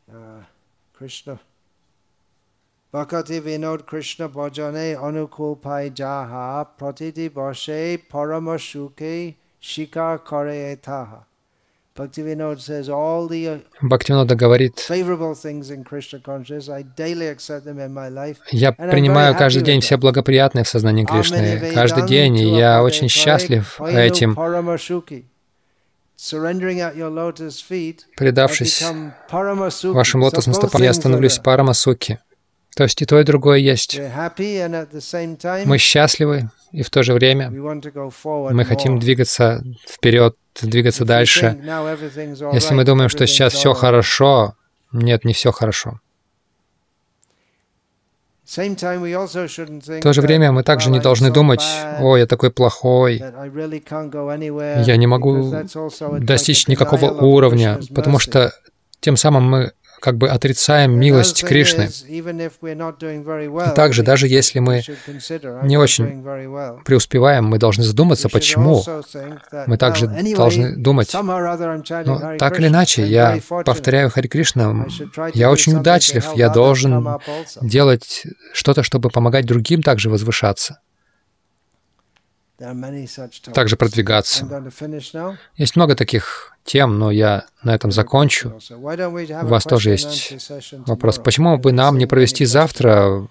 [0.09, 0.45] uh,
[0.97, 1.39] Krishna
[2.93, 11.25] Bhakati Vinod Krishna Bhajane Anukulpai Jaha Pratiti Bashe Paramashuke Shikar Kare Etaha.
[13.81, 14.87] Бхактивинода говорит,
[18.51, 23.81] я принимаю каждый день все благоприятные в сознании Кришны, каждый день, и я очень счастлив
[23.81, 24.37] этим.
[28.17, 28.85] Предавшись
[29.83, 32.19] вашим лотосным стопам, я становлюсь Парамасуки.
[32.75, 33.99] То есть и то, и другое есть.
[35.65, 41.59] Мы счастливы, и в то же время мы хотим двигаться вперед, двигаться дальше.
[42.53, 44.55] Если мы думаем, что сейчас все хорошо,
[44.93, 46.01] нет, не все хорошо.
[48.47, 51.65] В то же время мы также не должны думать,
[51.99, 55.53] «О, я такой плохой, я не могу
[56.21, 58.53] достичь никакого уровня», потому что
[59.01, 59.73] тем самым мы
[60.07, 61.91] как бы отрицаем милость Кришны.
[62.07, 62.23] И
[63.75, 64.85] также, даже если мы
[65.65, 66.23] не очень
[66.85, 68.85] преуспеваем, мы должны задуматься, почему.
[69.67, 74.87] Мы также должны думать, ну, так или иначе, я повторяю Хари Кришна,
[75.35, 77.05] я очень удачлив, я должен
[77.61, 80.79] делать что-то, чтобы помогать другим также возвышаться
[83.53, 84.71] также продвигаться.
[85.57, 88.59] Есть много таких тем, но я на этом закончу.
[88.71, 90.51] У вас тоже есть
[90.87, 91.19] вопрос.
[91.19, 93.29] Почему бы нам не провести завтра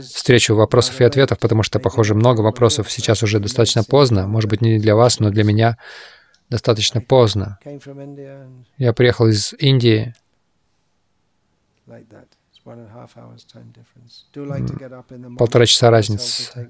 [0.00, 4.26] встречу вопросов и ответов, потому что, похоже, много вопросов сейчас уже достаточно поздно.
[4.26, 5.76] Может быть, не для вас, но для меня
[6.50, 7.58] достаточно поздно.
[8.76, 10.14] Я приехал из Индии.
[15.38, 16.68] Полтора часа разницы.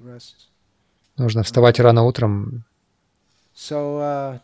[1.16, 2.64] Нужно вставать рано утром.
[3.54, 4.38] Uh,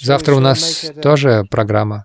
[0.00, 2.04] Завтра у нас тоже программа.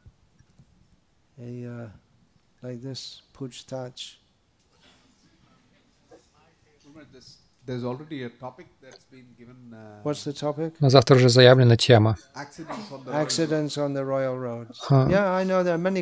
[10.79, 12.17] На завтра уже заявлена тема.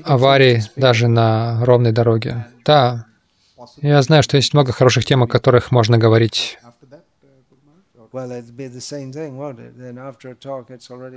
[0.05, 2.47] Аварии даже на ровной дороге.
[2.65, 3.05] Да,
[3.77, 6.57] я знаю, что есть много хороших тем, о которых можно говорить.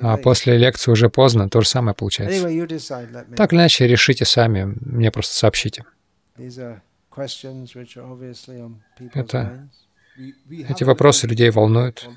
[0.03, 2.49] А после лекции уже поздно, то же самое получается.
[3.37, 5.85] Так или иначе, решите сами, мне просто сообщите.
[9.13, 9.69] Это,
[10.49, 12.09] эти вопросы людей волнуют.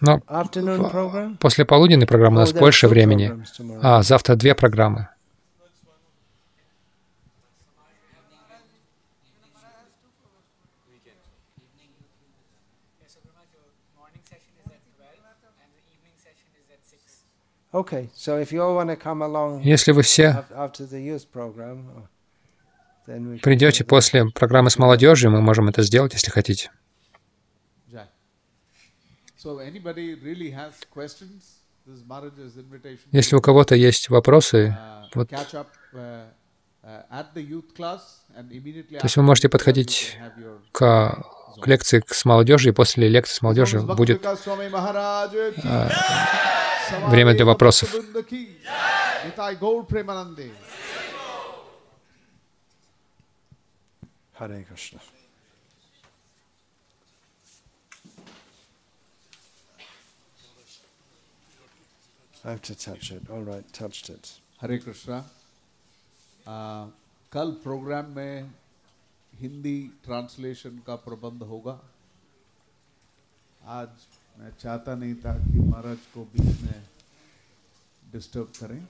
[0.00, 0.20] Но
[1.40, 3.32] после полуденной программы у нас больше времени.
[3.82, 5.08] А завтра две программы.
[19.60, 20.44] Если вы все
[23.42, 26.70] придете после программы с молодежью, мы можем это сделать, если хотите.
[33.12, 36.26] Если у кого-то есть вопросы, uh, вот, uh,
[36.82, 37.24] uh,
[38.98, 40.18] то есть вы можете подходить
[40.72, 41.24] к,
[41.60, 44.20] к лекции с молодежью, и после лекции с молодежью будет
[47.07, 47.93] время для вопросов.
[54.33, 54.99] Харе Кришна.
[62.43, 63.29] I have to touch it.
[63.29, 64.39] All right, touched it.
[64.59, 65.23] Hare Krishna.
[66.47, 66.87] Uh,
[67.31, 68.51] कल प्रोग्राम में
[69.39, 71.79] Hindi translation का प्रबंध होगा
[73.65, 73.89] आज
[74.38, 76.80] मैं चाहता नहीं था कि महाराज को बीच में
[78.12, 78.80] डिस्टर्ब करें।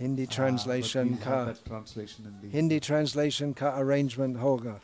[0.00, 4.80] हिंदी ट्रांसलेशन का ट्रांसलेशन हिंदी ट्रांसलेशन का अरेंजमेंट होगा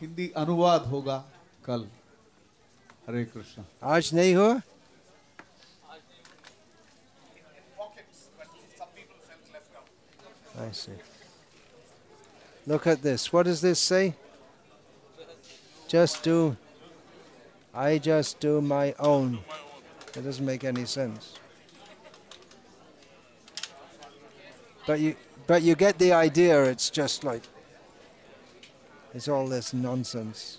[0.00, 1.18] हिंदी अनुवाद होगा
[1.64, 1.88] कल
[3.08, 4.60] हरे कृष्ण आज नहीं हुआ
[10.56, 11.13] I see.
[12.66, 13.32] Look at this.
[13.32, 14.14] What does this say?
[15.86, 16.56] Just do.
[17.74, 19.40] I just do my own.
[20.16, 21.34] It doesn't make any sense.
[24.86, 26.64] But you, but you get the idea.
[26.64, 27.42] It's just like
[29.12, 30.58] it's all this nonsense.